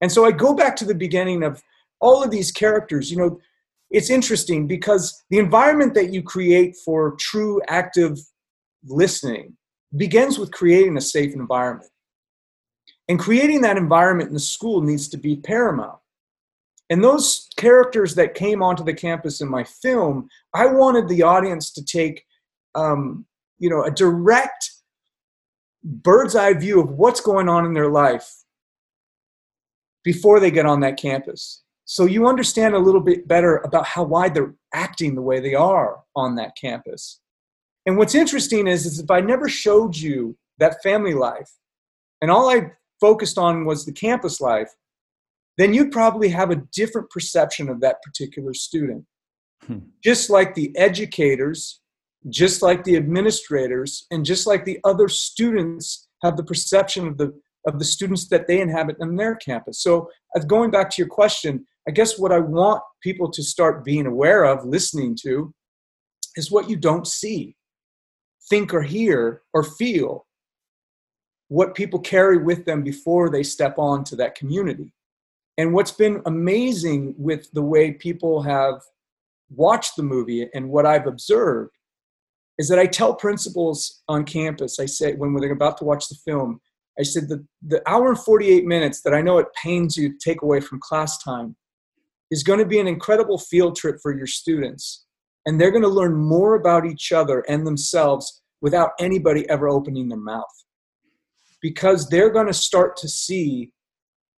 And 0.00 0.10
so 0.10 0.24
I 0.24 0.32
go 0.32 0.54
back 0.54 0.76
to 0.76 0.84
the 0.84 0.94
beginning 0.94 1.42
of 1.42 1.62
all 2.00 2.24
of 2.24 2.30
these 2.30 2.50
characters. 2.50 3.10
You 3.10 3.18
know, 3.18 3.40
it's 3.90 4.08
interesting 4.08 4.66
because 4.66 5.22
the 5.30 5.38
environment 5.38 5.94
that 5.94 6.12
you 6.12 6.22
create 6.22 6.76
for 6.84 7.16
true 7.18 7.60
active 7.68 8.18
listening 8.84 9.56
begins 9.96 10.38
with 10.38 10.52
creating 10.52 10.96
a 10.96 11.02
safe 11.02 11.34
environment. 11.34 11.90
And 13.08 13.18
creating 13.18 13.60
that 13.62 13.76
environment 13.76 14.28
in 14.28 14.34
the 14.34 14.40
school 14.40 14.80
needs 14.80 15.08
to 15.08 15.16
be 15.16 15.36
paramount. 15.36 15.98
And 16.90 17.04
those 17.04 17.48
characters 17.56 18.16
that 18.16 18.34
came 18.34 18.62
onto 18.62 18.82
the 18.82 18.92
campus 18.92 19.40
in 19.40 19.48
my 19.48 19.62
film, 19.62 20.28
I 20.52 20.66
wanted 20.66 21.08
the 21.08 21.22
audience 21.22 21.70
to 21.72 21.84
take 21.84 22.24
um, 22.74 23.24
you 23.58 23.70
know 23.70 23.84
a 23.84 23.90
direct 23.90 24.70
bird's 25.82 26.36
eye 26.36 26.52
view 26.52 26.80
of 26.80 26.90
what's 26.90 27.20
going 27.20 27.48
on 27.48 27.64
in 27.64 27.72
their 27.72 27.90
life 27.90 28.28
before 30.02 30.40
they 30.40 30.50
get 30.50 30.66
on 30.66 30.80
that 30.80 30.98
campus. 30.98 31.62
So 31.84 32.04
you 32.04 32.26
understand 32.26 32.74
a 32.74 32.78
little 32.78 33.00
bit 33.00 33.26
better 33.26 33.58
about 33.58 33.86
how 33.86 34.02
why 34.04 34.28
they're 34.28 34.54
acting 34.74 35.14
the 35.14 35.22
way 35.22 35.40
they 35.40 35.54
are 35.54 36.00
on 36.14 36.36
that 36.36 36.56
campus. 36.60 37.20
And 37.86 37.96
what's 37.96 38.14
interesting 38.14 38.66
is, 38.66 38.86
is 38.86 38.98
if 38.98 39.10
i 39.10 39.20
never 39.20 39.48
showed 39.48 39.96
you 39.96 40.36
that 40.58 40.82
family 40.82 41.14
life 41.14 41.50
and 42.20 42.30
all 42.30 42.50
i 42.50 42.70
focused 43.00 43.38
on 43.38 43.64
was 43.64 43.84
the 43.84 43.92
campus 43.92 44.40
life 44.40 44.70
then 45.60 45.74
you'd 45.74 45.92
probably 45.92 46.28
have 46.28 46.50
a 46.50 46.62
different 46.72 47.10
perception 47.10 47.68
of 47.68 47.80
that 47.80 48.02
particular 48.02 48.54
student 48.54 49.04
hmm. 49.64 49.78
just 50.02 50.30
like 50.30 50.54
the 50.54 50.76
educators 50.76 51.80
just 52.28 52.60
like 52.60 52.84
the 52.84 52.96
administrators 52.96 54.06
and 54.10 54.24
just 54.24 54.46
like 54.46 54.64
the 54.64 54.78
other 54.84 55.08
students 55.08 56.08
have 56.22 56.36
the 56.36 56.44
perception 56.44 57.06
of 57.06 57.16
the 57.16 57.32
of 57.66 57.78
the 57.78 57.84
students 57.84 58.28
that 58.28 58.46
they 58.46 58.60
inhabit 58.60 58.96
in 59.00 59.16
their 59.16 59.36
campus. 59.36 59.82
So, 59.82 60.08
uh, 60.34 60.40
going 60.40 60.70
back 60.70 60.90
to 60.90 61.02
your 61.02 61.08
question, 61.08 61.66
I 61.86 61.90
guess 61.90 62.18
what 62.18 62.32
I 62.32 62.38
want 62.38 62.82
people 63.02 63.30
to 63.30 63.42
start 63.42 63.84
being 63.84 64.06
aware 64.06 64.44
of, 64.44 64.64
listening 64.64 65.16
to, 65.22 65.52
is 66.36 66.50
what 66.50 66.70
you 66.70 66.76
don't 66.76 67.06
see, 67.06 67.56
think, 68.48 68.72
or 68.72 68.82
hear, 68.82 69.42
or 69.52 69.62
feel. 69.62 70.26
What 71.48 71.74
people 71.74 71.98
carry 71.98 72.38
with 72.38 72.64
them 72.64 72.82
before 72.82 73.28
they 73.28 73.42
step 73.42 73.74
onto 73.76 74.16
that 74.16 74.36
community. 74.36 74.92
And 75.60 75.74
what's 75.74 75.92
been 75.92 76.22
amazing 76.24 77.14
with 77.18 77.52
the 77.52 77.60
way 77.60 77.92
people 77.92 78.40
have 78.40 78.80
watched 79.50 79.94
the 79.94 80.02
movie 80.02 80.48
and 80.54 80.70
what 80.70 80.86
I've 80.86 81.06
observed 81.06 81.76
is 82.56 82.66
that 82.68 82.78
I 82.78 82.86
tell 82.86 83.14
principals 83.14 84.00
on 84.08 84.24
campus, 84.24 84.78
I 84.80 84.86
say 84.86 85.12
when 85.16 85.34
they're 85.34 85.52
about 85.52 85.76
to 85.76 85.84
watch 85.84 86.08
the 86.08 86.16
film, 86.24 86.62
I 86.98 87.02
said 87.02 87.28
the, 87.28 87.46
the 87.60 87.82
hour 87.86 88.08
and 88.08 88.18
48 88.18 88.64
minutes 88.64 89.02
that 89.02 89.12
I 89.12 89.20
know 89.20 89.36
it 89.36 89.52
pains 89.62 89.98
you 89.98 90.08
to 90.08 90.18
take 90.18 90.40
away 90.40 90.60
from 90.60 90.80
class 90.80 91.22
time 91.22 91.54
is 92.30 92.42
going 92.42 92.60
to 92.60 92.64
be 92.64 92.78
an 92.78 92.88
incredible 92.88 93.36
field 93.36 93.76
trip 93.76 93.96
for 94.02 94.16
your 94.16 94.26
students. 94.26 95.04
And 95.44 95.60
they're 95.60 95.70
going 95.70 95.82
to 95.82 95.88
learn 95.88 96.14
more 96.16 96.54
about 96.54 96.86
each 96.86 97.12
other 97.12 97.40
and 97.50 97.66
themselves 97.66 98.40
without 98.62 98.92
anybody 98.98 99.46
ever 99.50 99.68
opening 99.68 100.08
their 100.08 100.16
mouth. 100.16 100.64
Because 101.60 102.08
they're 102.08 102.30
going 102.30 102.46
to 102.46 102.54
start 102.54 102.96
to 102.96 103.08
see 103.10 103.72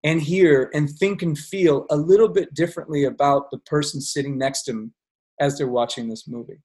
and 0.04 0.22
hear 0.22 0.70
and 0.74 0.90
think 0.90 1.22
and 1.22 1.38
feel 1.38 1.86
a 1.90 1.96
little 1.96 2.28
bit 2.28 2.54
differently 2.54 3.06
about 3.06 3.52
the 3.52 3.60
person 3.60 4.02
sitting 4.02 4.38
next 4.38 4.64
to 4.64 4.72
them 4.72 4.94
as 5.40 5.58
they're 5.58 5.68
watching 5.68 6.10
this 6.10 6.28
movie. 6.28 6.60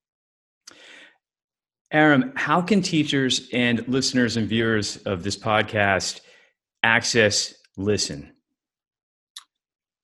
Erahm, 1.93 2.37
how 2.37 2.61
can 2.61 2.83
teachers 2.83 3.49
and 3.53 3.87
listeners 3.87 4.37
and 4.37 4.49
viewers 4.49 4.97
of 4.99 5.23
this 5.23 5.37
podcast 5.37 6.21
access 6.83 7.55
Listen? 7.77 8.33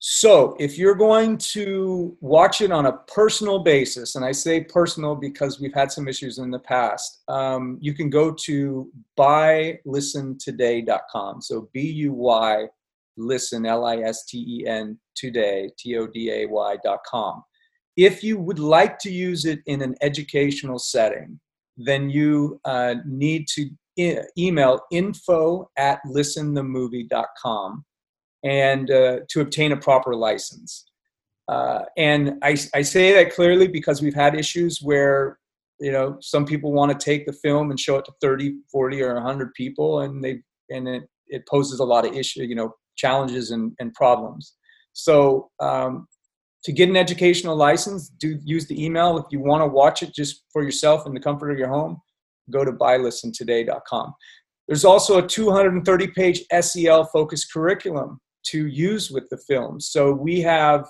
So, 0.05 0.57
if 0.59 0.79
you're 0.79 0.97
going 0.97 1.39
to 1.39 2.17
watch 2.21 2.61
it 2.61 2.73
on 2.73 2.87
a 2.87 2.99
personal 3.07 3.61
basis, 3.61 4.17
and 4.17 4.25
I 4.25 4.33
say 4.33 4.65
personal 4.65 5.15
because 5.15 5.61
we've 5.61 5.73
had 5.73 5.93
some 5.93 6.09
issues 6.09 6.39
in 6.39 6.51
the 6.51 6.59
past, 6.59 7.23
um, 7.29 7.79
you 7.81 7.95
can 7.95 8.11
go 8.11 8.33
to 8.33 8.91
buylistentoday.com. 9.17 11.41
So, 11.41 11.69
B 11.73 11.83
U 11.83 12.15
Y 12.15 12.67
listen, 13.17 13.67
L 13.67 13.85
I 13.85 13.99
S 13.99 14.25
T 14.27 14.39
E 14.39 14.67
N, 14.67 14.99
today, 15.15 15.71
T 15.79 15.97
O 15.97 16.07
D 16.07 16.31
A 16.31 16.47
Y.com. 16.47 17.43
If 17.97 18.25
you 18.25 18.39
would 18.39 18.59
like 18.59 18.99
to 19.01 19.11
use 19.11 19.45
it 19.45 19.61
in 19.67 19.83
an 19.83 19.95
educational 20.01 20.79
setting, 20.79 21.39
then 21.77 22.09
you 22.09 22.61
uh, 22.65 22.95
need 23.07 23.47
to 23.49 23.71
e- 23.97 24.19
email 24.39 24.81
info 24.91 25.71
at 25.77 26.01
listenthemovie.com 26.07 27.85
and 28.45 28.91
uh, 28.91 29.19
to 29.29 29.41
obtain 29.41 29.73
a 29.73 29.77
proper 29.77 30.15
license. 30.15 30.87
Uh, 31.49 31.83
and 31.97 32.39
I, 32.43 32.57
I 32.75 32.83
say 32.83 33.13
that 33.13 33.35
clearly 33.35 33.69
because 33.69 34.01
we've 34.01 34.15
had 34.15 34.35
issues 34.35 34.81
where 34.81 35.39
you 35.81 35.91
know 35.91 36.17
some 36.21 36.47
people 36.47 36.73
want 36.73 36.93
to 36.93 37.05
take 37.05 37.27
the 37.27 37.33
film 37.33 37.71
and 37.71 37.79
show 37.79 37.97
it 37.97 38.05
to 38.05 38.13
30 38.21 38.55
40 38.71 39.03
or 39.03 39.15
100 39.15 39.53
people 39.55 40.01
and 40.01 40.23
they 40.23 40.41
and 40.71 40.87
it, 40.87 41.03
it 41.27 41.47
poses 41.49 41.81
a 41.81 41.85
lot 41.85 42.07
of 42.07 42.15
issue 42.15 42.45
you 42.45 42.55
know 42.55 42.73
challenges 42.97 43.51
and, 43.51 43.73
and 43.79 43.93
problems 43.95 44.55
so 44.93 45.51
um, 45.61 46.07
to 46.65 46.73
get 46.73 46.89
an 46.89 46.97
educational 46.97 47.57
license, 47.57 48.09
do 48.09 48.39
use 48.45 48.67
the 48.67 48.83
email. 48.83 49.19
If 49.19 49.27
you 49.31 49.41
want 49.41 49.63
to 49.63 49.67
watch 49.67 50.03
it 50.03 50.15
just 50.15 50.45
for 50.53 50.63
yourself 50.63 51.07
in 51.07 51.15
the 51.15 51.21
comfort 51.21 51.51
of 51.51 51.59
your 51.59 51.69
home, 51.69 52.01
go 52.51 52.65
to 52.65 52.73
buylistentoday.com. 52.73 54.15
There's 54.69 54.85
also 54.85 55.19
a 55.19 55.27
230 55.27 56.07
page 56.09 56.45
SEL 56.61 57.05
focused 57.07 57.53
curriculum 57.53 58.21
to 58.47 58.67
use 58.67 59.11
with 59.11 59.29
the 59.31 59.39
film. 59.39 59.81
So 59.81 60.13
we 60.13 60.41
have 60.41 60.87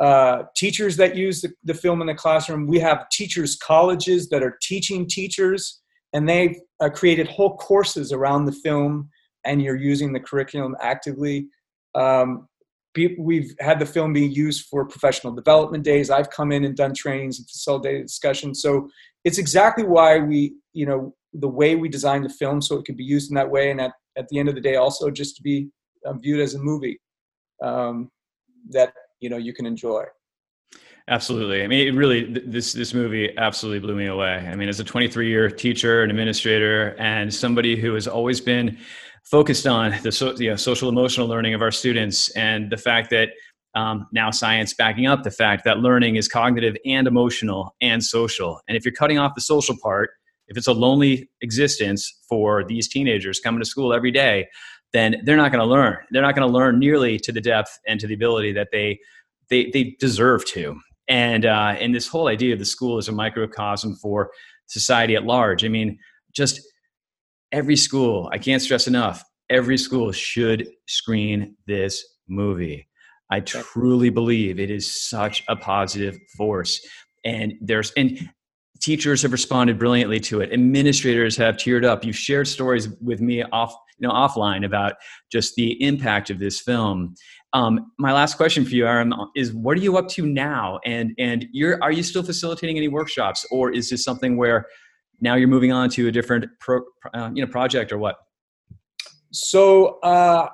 uh, 0.00 0.44
teachers 0.56 0.96
that 0.96 1.14
use 1.14 1.40
the, 1.40 1.52
the, 1.62 1.74
film 1.74 2.00
in 2.00 2.08
the 2.08 2.14
classroom. 2.14 2.66
We 2.66 2.80
have 2.80 3.08
teachers' 3.10 3.56
colleges 3.56 4.28
that 4.30 4.42
are 4.42 4.58
teaching 4.60 5.06
teachers, 5.06 5.80
and 6.12 6.28
they've 6.28 6.56
uh, 6.80 6.88
created 6.88 7.28
whole 7.28 7.56
courses 7.56 8.10
around 8.10 8.46
the 8.46 8.52
film, 8.52 9.08
and 9.44 9.62
you're 9.62 9.76
using 9.76 10.12
the 10.12 10.20
curriculum 10.20 10.76
actively. 10.80 11.48
Um, 11.94 12.48
we've 13.18 13.54
had 13.58 13.78
the 13.78 13.86
film 13.86 14.12
being 14.12 14.30
used 14.30 14.66
for 14.66 14.84
professional 14.84 15.32
development 15.32 15.84
days. 15.84 16.10
I've 16.10 16.30
come 16.30 16.52
in 16.52 16.64
and 16.64 16.76
done 16.76 16.94
trainings 16.94 17.38
and 17.38 17.48
facilitated 17.48 18.06
discussions. 18.06 18.62
So 18.62 18.88
it's 19.24 19.38
exactly 19.38 19.84
why 19.84 20.18
we, 20.18 20.54
you 20.72 20.86
know, 20.86 21.14
the 21.32 21.48
way 21.48 21.74
we 21.74 21.88
designed 21.88 22.24
the 22.24 22.28
film 22.28 22.60
so 22.60 22.76
it 22.76 22.84
could 22.84 22.96
be 22.96 23.04
used 23.04 23.30
in 23.30 23.34
that 23.34 23.50
way, 23.50 23.70
and 23.70 23.80
at, 23.80 23.92
at 24.16 24.28
the 24.28 24.38
end 24.38 24.48
of 24.48 24.54
the 24.54 24.60
day, 24.60 24.76
also 24.76 25.10
just 25.10 25.36
to 25.36 25.42
be 25.42 25.68
um, 26.06 26.20
viewed 26.20 26.40
as 26.40 26.54
a 26.54 26.58
movie 26.58 27.00
um, 27.62 28.10
that 28.70 28.92
you 29.20 29.28
know 29.28 29.36
you 29.36 29.52
can 29.52 29.66
enjoy. 29.66 30.04
Absolutely. 31.08 31.62
I 31.62 31.66
mean, 31.66 31.86
it 31.86 31.94
really 31.94 32.24
this 32.24 32.72
this 32.72 32.94
movie 32.94 33.36
absolutely 33.36 33.80
blew 33.80 33.94
me 33.94 34.06
away. 34.06 34.36
I 34.36 34.54
mean, 34.56 34.68
as 34.68 34.80
a 34.80 34.84
23 34.84 35.28
year 35.28 35.50
teacher 35.50 36.02
and 36.02 36.10
administrator, 36.10 36.96
and 36.98 37.32
somebody 37.32 37.76
who 37.76 37.94
has 37.94 38.08
always 38.08 38.40
been 38.40 38.78
focused 39.24 39.66
on 39.66 39.94
the 40.02 40.12
so, 40.12 40.34
you 40.36 40.50
know, 40.50 40.56
social 40.56 40.88
emotional 40.88 41.26
learning 41.26 41.54
of 41.54 41.62
our 41.62 41.70
students, 41.70 42.30
and 42.30 42.70
the 42.70 42.76
fact 42.76 43.10
that 43.10 43.30
um, 43.74 44.06
now 44.12 44.30
science 44.30 44.72
backing 44.74 45.06
up 45.06 45.24
the 45.24 45.30
fact 45.30 45.64
that 45.64 45.78
learning 45.78 46.16
is 46.16 46.28
cognitive 46.28 46.76
and 46.86 47.08
emotional 47.08 47.74
and 47.80 48.04
social. 48.04 48.60
And 48.68 48.76
if 48.76 48.84
you're 48.84 48.94
cutting 48.94 49.18
off 49.18 49.34
the 49.34 49.40
social 49.40 49.76
part, 49.82 50.10
if 50.46 50.56
it's 50.56 50.66
a 50.66 50.72
lonely 50.72 51.28
existence 51.40 52.12
for 52.28 52.64
these 52.64 52.86
teenagers 52.86 53.40
coming 53.40 53.60
to 53.60 53.66
school 53.66 53.92
every 53.92 54.10
day, 54.10 54.46
then 54.92 55.16
they're 55.24 55.36
not 55.36 55.50
going 55.50 55.64
to 55.64 55.68
learn. 55.68 55.96
They're 56.10 56.22
not 56.22 56.36
going 56.36 56.46
to 56.46 56.54
learn 56.54 56.78
nearly 56.78 57.18
to 57.18 57.32
the 57.32 57.40
depth 57.40 57.78
and 57.88 57.98
to 57.98 58.06
the 58.06 58.14
ability 58.14 58.52
that 58.52 58.68
they 58.70 58.98
they, 59.50 59.70
they 59.70 59.96
deserve 60.00 60.44
to 60.46 60.78
and 61.08 61.44
uh, 61.44 61.74
and 61.78 61.94
this 61.94 62.08
whole 62.08 62.28
idea 62.28 62.52
of 62.52 62.58
the 62.58 62.64
school 62.64 62.98
as 62.98 63.08
a 63.08 63.12
microcosm 63.12 63.96
for 63.96 64.30
society 64.66 65.14
at 65.14 65.24
large. 65.24 65.64
I 65.64 65.68
mean, 65.68 65.98
just 66.32 66.60
every 67.54 67.76
school. 67.76 68.28
I 68.32 68.38
can't 68.38 68.60
stress 68.60 68.88
enough. 68.88 69.22
Every 69.48 69.78
school 69.78 70.10
should 70.10 70.66
screen 70.88 71.56
this 71.66 72.04
movie. 72.28 72.88
I 73.30 73.40
truly 73.40 74.10
believe 74.10 74.58
it 74.58 74.70
is 74.70 75.08
such 75.08 75.44
a 75.48 75.56
positive 75.56 76.18
force, 76.36 76.80
and 77.24 77.54
there's 77.60 77.92
and 77.92 78.28
teachers 78.80 79.22
have 79.22 79.32
responded 79.32 79.78
brilliantly 79.78 80.20
to 80.20 80.40
it. 80.40 80.52
Administrators 80.52 81.36
have 81.36 81.56
teared 81.56 81.84
up. 81.84 82.04
You've 82.04 82.16
shared 82.16 82.48
stories 82.48 82.88
with 83.00 83.20
me 83.20 83.42
off 83.44 83.74
you 83.98 84.08
know 84.08 84.12
offline 84.12 84.66
about 84.66 84.94
just 85.30 85.54
the 85.54 85.80
impact 85.82 86.28
of 86.30 86.38
this 86.38 86.60
film 86.60 87.14
um, 87.54 87.92
my 88.00 88.12
last 88.12 88.36
question 88.36 88.64
for 88.64 88.72
you, 88.72 88.82
Erahm 88.82 89.28
is 89.36 89.52
what 89.52 89.78
are 89.78 89.80
you 89.80 89.96
up 89.96 90.08
to 90.08 90.26
now? 90.26 90.80
And 90.84 91.12
and 91.18 91.46
you're 91.52 91.80
are 91.82 91.92
you 91.92 92.02
still 92.02 92.24
facilitating 92.24 92.76
any 92.76 92.88
workshops, 92.88 93.46
or 93.50 93.72
is 93.72 93.90
this 93.90 94.02
something 94.02 94.36
where 94.36 94.66
now 95.24 95.34
you're 95.34 95.48
moving 95.48 95.72
on 95.72 95.88
to 95.90 96.06
a 96.06 96.12
different 96.12 96.44
pro, 96.60 96.82
uh, 97.14 97.30
you 97.34 97.44
know 97.44 97.50
project 97.50 97.90
or 97.90 97.98
what? 97.98 98.16
So 99.32 99.98
uh, 100.00 100.48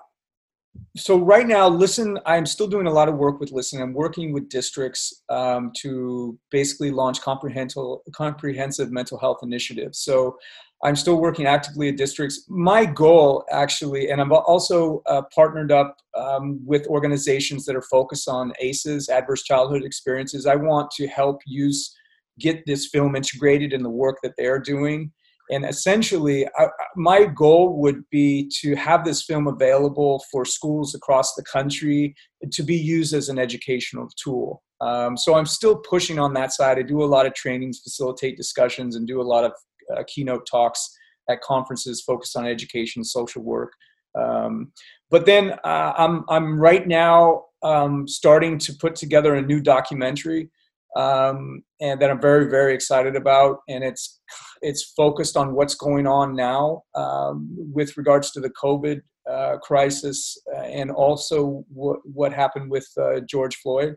so 0.97 1.19
right 1.19 1.47
now, 1.47 1.69
listen, 1.69 2.19
I'm 2.25 2.47
still 2.47 2.67
doing 2.67 2.87
a 2.87 2.93
lot 2.93 3.09
of 3.09 3.17
work 3.17 3.41
with 3.41 3.53
listen. 3.53 3.83
I'm 3.83 3.93
working 3.93 4.33
with 4.33 4.49
districts 4.49 5.23
um, 5.29 5.73
to 5.79 6.39
basically 6.51 6.91
launch 6.91 7.21
comprehensive 7.21 7.83
comprehensive 8.13 8.91
mental 8.91 9.19
health 9.19 9.39
initiatives. 9.43 9.99
So 9.99 10.39
I'm 10.83 10.97
still 10.97 11.21
working 11.21 11.47
actively 11.47 11.89
at 11.91 11.97
districts. 11.97 12.47
My 12.49 12.87
goal, 12.87 13.45
actually, 13.51 14.11
and 14.11 14.21
I'm 14.21 14.33
also 14.33 15.03
uh, 15.07 15.23
partnered 15.35 15.71
up 15.71 15.97
um, 16.17 16.59
with 16.65 16.87
organizations 16.87 17.67
that 17.67 17.77
are 17.77 17.83
focused 17.83 18.29
on 18.29 18.53
ACEs, 18.61 19.11
adverse 19.11 19.43
childhood 19.43 19.85
experiences. 19.85 20.47
I 20.47 20.55
want 20.55 20.91
to 20.93 21.07
help 21.07 21.43
use 21.45 21.95
get 22.41 22.65
this 22.67 22.89
film 22.89 23.15
integrated 23.15 23.73
in 23.73 23.83
the 23.83 23.91
work 23.91 24.19
that 24.23 24.35
they're 24.37 24.59
doing. 24.59 25.13
And 25.53 25.65
essentially, 25.65 26.47
I, 26.59 26.67
my 26.97 27.25
goal 27.25 27.77
would 27.81 28.09
be 28.11 28.51
to 28.61 28.77
have 28.77 29.05
this 29.05 29.25
film 29.25 29.49
available 29.49 30.23
for 30.31 30.45
schools 30.45 30.95
across 30.95 31.35
the 31.35 31.43
country 31.43 32.15
to 32.53 32.63
be 32.63 32.77
used 32.77 33.15
as 33.15 33.29
an 33.29 33.39
educational 33.39 34.09
tool. 34.23 34.63
Um, 34.81 35.17
so 35.17 35.35
I'm 35.35 35.47
still 35.47 35.77
pushing 35.77 36.19
on 36.19 36.35
that 36.35 36.53
side. 36.53 36.79
I 36.79 36.83
do 36.83 37.03
a 37.03 37.05
lot 37.05 37.27
of 37.27 37.35
trainings, 37.35 37.81
facilitate 37.81 38.37
discussions, 38.37 38.97
and 38.97 39.07
do 39.07 39.21
a 39.21 39.31
lot 39.35 39.45
of 39.45 39.53
uh, 39.95 40.03
keynote 40.07 40.47
talks 40.51 40.97
at 41.29 41.41
conferences 41.43 42.03
focused 42.03 42.37
on 42.37 42.47
education, 42.47 43.05
social 43.05 43.43
work. 43.43 43.73
Um, 44.19 44.73
but 45.11 45.27
then 45.27 45.53
uh, 45.65 45.93
I'm 45.97 46.25
I'm 46.29 46.59
right 46.59 46.87
now 46.87 47.45
um, 47.63 48.09
starting 48.09 48.59
to 48.59 48.73
put 48.75 48.95
together 48.95 49.35
a 49.35 49.43
new 49.43 49.61
documentary, 49.61 50.51
um, 50.97 51.63
and 51.81 52.01
that 52.01 52.11
I'm 52.11 52.21
very 52.21 52.49
very 52.49 52.75
excited 52.75 53.17
about, 53.17 53.59
and 53.69 53.85
it's 53.85 54.21
it's 54.63 54.93
focused 54.97 55.37
on 55.37 55.55
what's 55.55 55.75
going 55.75 56.07
on 56.07 56.35
now 56.35 56.83
um, 56.95 57.49
with 57.73 57.97
regards 57.97 58.31
to 58.33 58.41
the 58.41 58.51
COVID 58.51 59.01
uh, 59.31 59.59
crisis, 59.59 60.37
uh, 60.55 60.63
and 60.63 60.91
also 60.91 61.65
what 61.69 61.99
what 62.05 62.33
happened 62.33 62.71
with 62.71 62.89
uh, 63.01 63.21
George 63.29 63.57
Floyd, 63.57 63.97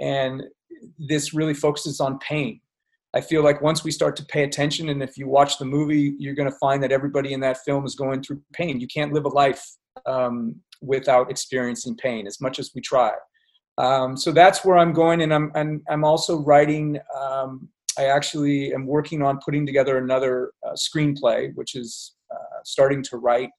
and 0.00 0.42
this 0.98 1.34
really 1.34 1.54
focuses 1.54 2.00
on 2.00 2.18
pain 2.18 2.60
I 3.12 3.20
feel 3.20 3.42
like 3.42 3.60
once 3.60 3.82
we 3.82 3.90
start 3.90 4.14
to 4.16 4.24
pay 4.24 4.44
attention, 4.44 4.88
and 4.88 5.02
if 5.02 5.18
you 5.18 5.26
watch 5.26 5.58
the 5.58 5.64
movie, 5.64 6.14
you're 6.18 6.34
going 6.34 6.50
to 6.50 6.56
find 6.58 6.82
that 6.82 6.92
everybody 6.92 7.32
in 7.32 7.40
that 7.40 7.58
film 7.64 7.84
is 7.84 7.96
going 7.96 8.22
through 8.22 8.40
pain. 8.52 8.80
You 8.80 8.86
can't 8.86 9.12
live 9.12 9.24
a 9.24 9.28
life 9.28 9.64
um, 10.06 10.54
without 10.80 11.30
experiencing 11.30 11.96
pain, 11.96 12.26
as 12.26 12.40
much 12.40 12.58
as 12.60 12.70
we 12.74 12.80
try. 12.80 13.10
Um, 13.80 14.16
so 14.16 14.30
that's 14.30 14.64
where 14.64 14.76
I'm 14.76 14.92
going, 14.92 15.22
and 15.22 15.32
I'm 15.32 15.50
I'm, 15.54 15.82
I'm 15.88 16.04
also 16.04 16.40
writing. 16.40 16.98
Um, 17.18 17.68
I 17.98 18.04
actually 18.04 18.72
am 18.72 18.86
working 18.86 19.22
on 19.22 19.40
putting 19.44 19.66
together 19.66 19.98
another 19.98 20.52
uh, 20.66 20.74
screenplay, 20.74 21.54
which 21.54 21.74
is 21.74 22.14
uh, 22.30 22.58
starting 22.64 23.02
to 23.04 23.16
write. 23.16 23.50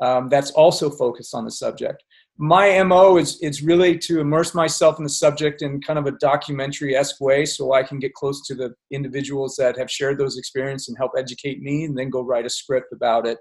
Um, 0.00 0.28
that's 0.28 0.50
also 0.50 0.90
focused 0.90 1.34
on 1.34 1.44
the 1.44 1.50
subject 1.50 2.02
my 2.38 2.82
mo 2.82 3.16
is 3.16 3.38
it's 3.40 3.62
really 3.62 3.96
to 3.96 4.20
immerse 4.20 4.54
myself 4.54 4.98
in 4.98 5.04
the 5.04 5.10
subject 5.10 5.62
in 5.62 5.80
kind 5.80 5.98
of 5.98 6.06
a 6.06 6.12
documentary-esque 6.12 7.20
way 7.20 7.46
so 7.46 7.72
i 7.72 7.82
can 7.82 7.98
get 7.98 8.12
close 8.12 8.46
to 8.46 8.54
the 8.54 8.74
individuals 8.90 9.56
that 9.56 9.78
have 9.78 9.90
shared 9.90 10.18
those 10.18 10.36
experiences 10.36 10.88
and 10.88 10.98
help 10.98 11.12
educate 11.16 11.62
me 11.62 11.84
and 11.84 11.96
then 11.96 12.10
go 12.10 12.20
write 12.20 12.44
a 12.44 12.50
script 12.50 12.92
about 12.92 13.26
it 13.26 13.38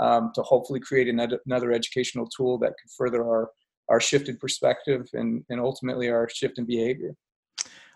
um, 0.00 0.30
to 0.34 0.42
hopefully 0.42 0.80
create 0.80 1.08
another, 1.08 1.40
another 1.44 1.72
educational 1.72 2.26
tool 2.26 2.56
that 2.56 2.72
could 2.80 2.90
further 2.96 3.22
our 3.22 3.50
our 3.88 4.00
shifted 4.00 4.38
perspective 4.38 5.08
and, 5.14 5.44
and 5.48 5.60
ultimately 5.60 6.08
our 6.08 6.28
shift 6.28 6.58
in 6.58 6.64
behavior. 6.64 7.14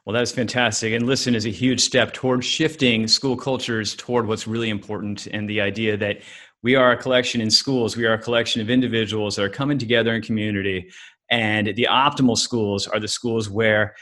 Well, 0.04 0.14
that's 0.14 0.32
fantastic. 0.32 0.92
And 0.94 1.06
listen 1.06 1.34
is 1.34 1.46
a 1.46 1.50
huge 1.50 1.80
step 1.80 2.12
toward 2.12 2.44
shifting 2.44 3.06
school 3.06 3.36
cultures 3.36 3.94
toward 3.94 4.26
what's 4.26 4.48
really 4.48 4.68
important 4.68 5.28
and 5.28 5.48
the 5.48 5.60
idea 5.60 5.96
that 5.96 6.22
we 6.62 6.74
are 6.74 6.92
a 6.92 6.96
collection 6.96 7.40
in 7.40 7.50
schools. 7.50 7.96
We 7.96 8.06
are 8.06 8.14
a 8.14 8.18
collection 8.18 8.60
of 8.60 8.68
individuals 8.68 9.36
that 9.36 9.44
are 9.44 9.48
coming 9.48 9.78
together 9.78 10.14
in 10.14 10.22
community. 10.22 10.90
And 11.30 11.68
the 11.68 11.86
optimal 11.88 12.36
schools 12.36 12.88
are 12.88 12.98
the 12.98 13.08
schools 13.08 13.48
where 13.48 13.94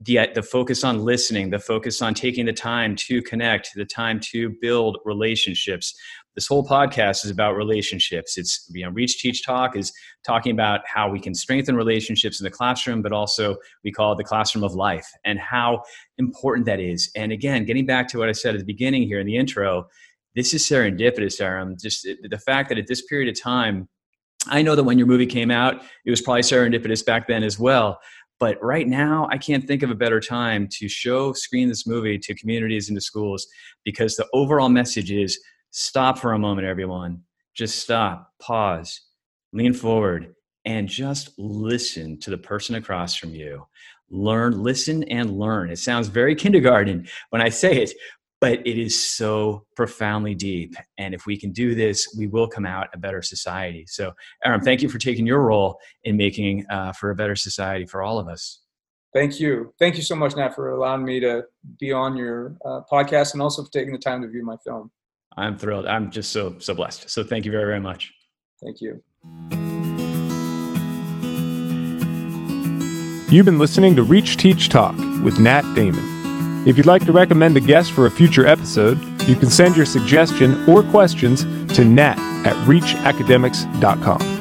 the, 0.00 0.28
the 0.34 0.42
focus 0.42 0.84
on 0.84 1.04
listening 1.04 1.50
the 1.50 1.58
focus 1.58 2.00
on 2.02 2.14
taking 2.14 2.46
the 2.46 2.52
time 2.52 2.94
to 2.94 3.20
connect 3.22 3.70
the 3.74 3.84
time 3.84 4.20
to 4.20 4.54
build 4.60 4.98
relationships 5.04 5.94
this 6.38 6.46
whole 6.46 6.64
podcast 6.64 7.24
is 7.24 7.30
about 7.30 7.56
relationships 7.56 8.38
it's 8.38 8.70
you 8.72 8.84
know 8.84 8.90
reach 8.90 9.18
teach 9.18 9.44
talk 9.44 9.76
is 9.76 9.92
talking 10.24 10.52
about 10.52 10.80
how 10.86 11.10
we 11.10 11.18
can 11.18 11.34
strengthen 11.34 11.74
relationships 11.74 12.38
in 12.40 12.44
the 12.44 12.50
classroom 12.50 13.02
but 13.02 13.12
also 13.12 13.56
we 13.82 13.90
call 13.90 14.12
it 14.12 14.16
the 14.16 14.24
classroom 14.24 14.62
of 14.62 14.72
life 14.72 15.06
and 15.24 15.38
how 15.38 15.82
important 16.18 16.64
that 16.64 16.78
is 16.80 17.10
and 17.16 17.32
again 17.32 17.64
getting 17.64 17.84
back 17.84 18.06
to 18.06 18.18
what 18.18 18.28
i 18.28 18.32
said 18.32 18.54
at 18.54 18.60
the 18.60 18.66
beginning 18.66 19.02
here 19.02 19.18
in 19.18 19.26
the 19.26 19.36
intro 19.36 19.86
this 20.38 20.54
is 20.54 20.62
serendipitous, 20.62 21.40
Erahm. 21.40 21.80
Just 21.80 22.04
the 22.04 22.38
fact 22.38 22.68
that 22.68 22.78
at 22.78 22.86
this 22.86 23.02
period 23.06 23.28
of 23.28 23.40
time, 23.40 23.88
I 24.46 24.62
know 24.62 24.76
that 24.76 24.84
when 24.84 24.96
your 24.96 25.08
movie 25.08 25.26
came 25.26 25.50
out, 25.50 25.82
it 26.04 26.10
was 26.10 26.22
probably 26.22 26.42
serendipitous 26.42 27.04
back 27.04 27.26
then 27.26 27.42
as 27.42 27.58
well. 27.58 27.98
But 28.38 28.56
right 28.62 28.86
now, 28.86 29.26
I 29.32 29.36
can't 29.36 29.66
think 29.66 29.82
of 29.82 29.90
a 29.90 29.96
better 29.96 30.20
time 30.20 30.68
to 30.74 30.88
show, 30.88 31.32
screen 31.32 31.68
this 31.68 31.88
movie 31.88 32.18
to 32.18 32.36
communities 32.36 32.88
and 32.88 32.96
to 32.96 33.00
schools 33.00 33.48
because 33.84 34.14
the 34.14 34.28
overall 34.32 34.68
message 34.68 35.10
is 35.10 35.40
stop 35.70 36.18
for 36.18 36.32
a 36.32 36.38
moment, 36.38 36.66
everyone. 36.66 37.22
Just 37.54 37.80
stop, 37.80 38.32
pause, 38.40 39.00
lean 39.52 39.72
forward, 39.72 40.34
and 40.64 40.88
just 40.88 41.30
listen 41.38 42.18
to 42.20 42.30
the 42.30 42.38
person 42.38 42.74
across 42.76 43.14
from 43.14 43.34
you. 43.34 43.66
Learn, 44.10 44.62
listen, 44.62 45.02
and 45.04 45.38
learn. 45.38 45.70
It 45.70 45.78
sounds 45.78 46.08
very 46.08 46.34
kindergarten 46.34 47.08
when 47.30 47.42
I 47.42 47.48
say 47.48 47.82
it, 47.82 47.92
but 48.40 48.60
it 48.66 48.78
is 48.78 49.02
so 49.02 49.64
profoundly 49.76 50.34
deep. 50.34 50.76
And 50.96 51.14
if 51.14 51.26
we 51.26 51.36
can 51.36 51.52
do 51.52 51.74
this, 51.74 52.14
we 52.16 52.26
will 52.26 52.48
come 52.48 52.64
out 52.64 52.88
a 52.94 52.98
better 52.98 53.22
society. 53.22 53.84
So, 53.86 54.12
Erahm, 54.46 54.62
thank 54.62 54.82
you 54.82 54.88
for 54.88 54.98
taking 54.98 55.26
your 55.26 55.42
role 55.42 55.78
in 56.04 56.16
making 56.16 56.64
uh, 56.70 56.92
for 56.92 57.10
a 57.10 57.14
better 57.14 57.36
society 57.36 57.86
for 57.86 58.02
all 58.02 58.18
of 58.18 58.28
us. 58.28 58.60
Thank 59.14 59.40
you. 59.40 59.72
Thank 59.78 59.96
you 59.96 60.02
so 60.02 60.14
much, 60.14 60.36
Nat, 60.36 60.54
for 60.54 60.70
allowing 60.70 61.04
me 61.04 61.18
to 61.20 61.44
be 61.80 61.92
on 61.92 62.16
your 62.16 62.56
uh, 62.64 62.80
podcast 62.90 63.32
and 63.32 63.42
also 63.42 63.64
for 63.64 63.70
taking 63.70 63.92
the 63.92 63.98
time 63.98 64.22
to 64.22 64.28
view 64.28 64.44
my 64.44 64.56
film. 64.58 64.90
I'm 65.38 65.56
thrilled. 65.56 65.86
I'm 65.86 66.10
just 66.10 66.32
so, 66.32 66.56
so 66.58 66.74
blessed. 66.74 67.08
So, 67.08 67.22
thank 67.22 67.44
you 67.44 67.52
very, 67.52 67.64
very 67.64 67.80
much. 67.80 68.12
Thank 68.62 68.80
you. 68.80 69.02
You've 73.30 73.44
been 73.44 73.58
listening 73.58 73.94
to 73.96 74.02
Reach 74.02 74.38
Teach 74.38 74.68
Talk 74.70 74.96
with 75.22 75.38
Nat 75.38 75.62
Damon. 75.74 76.66
If 76.66 76.76
you'd 76.76 76.86
like 76.86 77.04
to 77.06 77.12
recommend 77.12 77.56
a 77.56 77.60
guest 77.60 77.92
for 77.92 78.06
a 78.06 78.10
future 78.10 78.46
episode, 78.46 78.98
you 79.28 79.36
can 79.36 79.50
send 79.50 79.76
your 79.76 79.86
suggestion 79.86 80.68
or 80.68 80.82
questions 80.82 81.44
to 81.74 81.84
nat 81.84 82.18
at 82.46 82.56
reachacademics.com. 82.66 84.37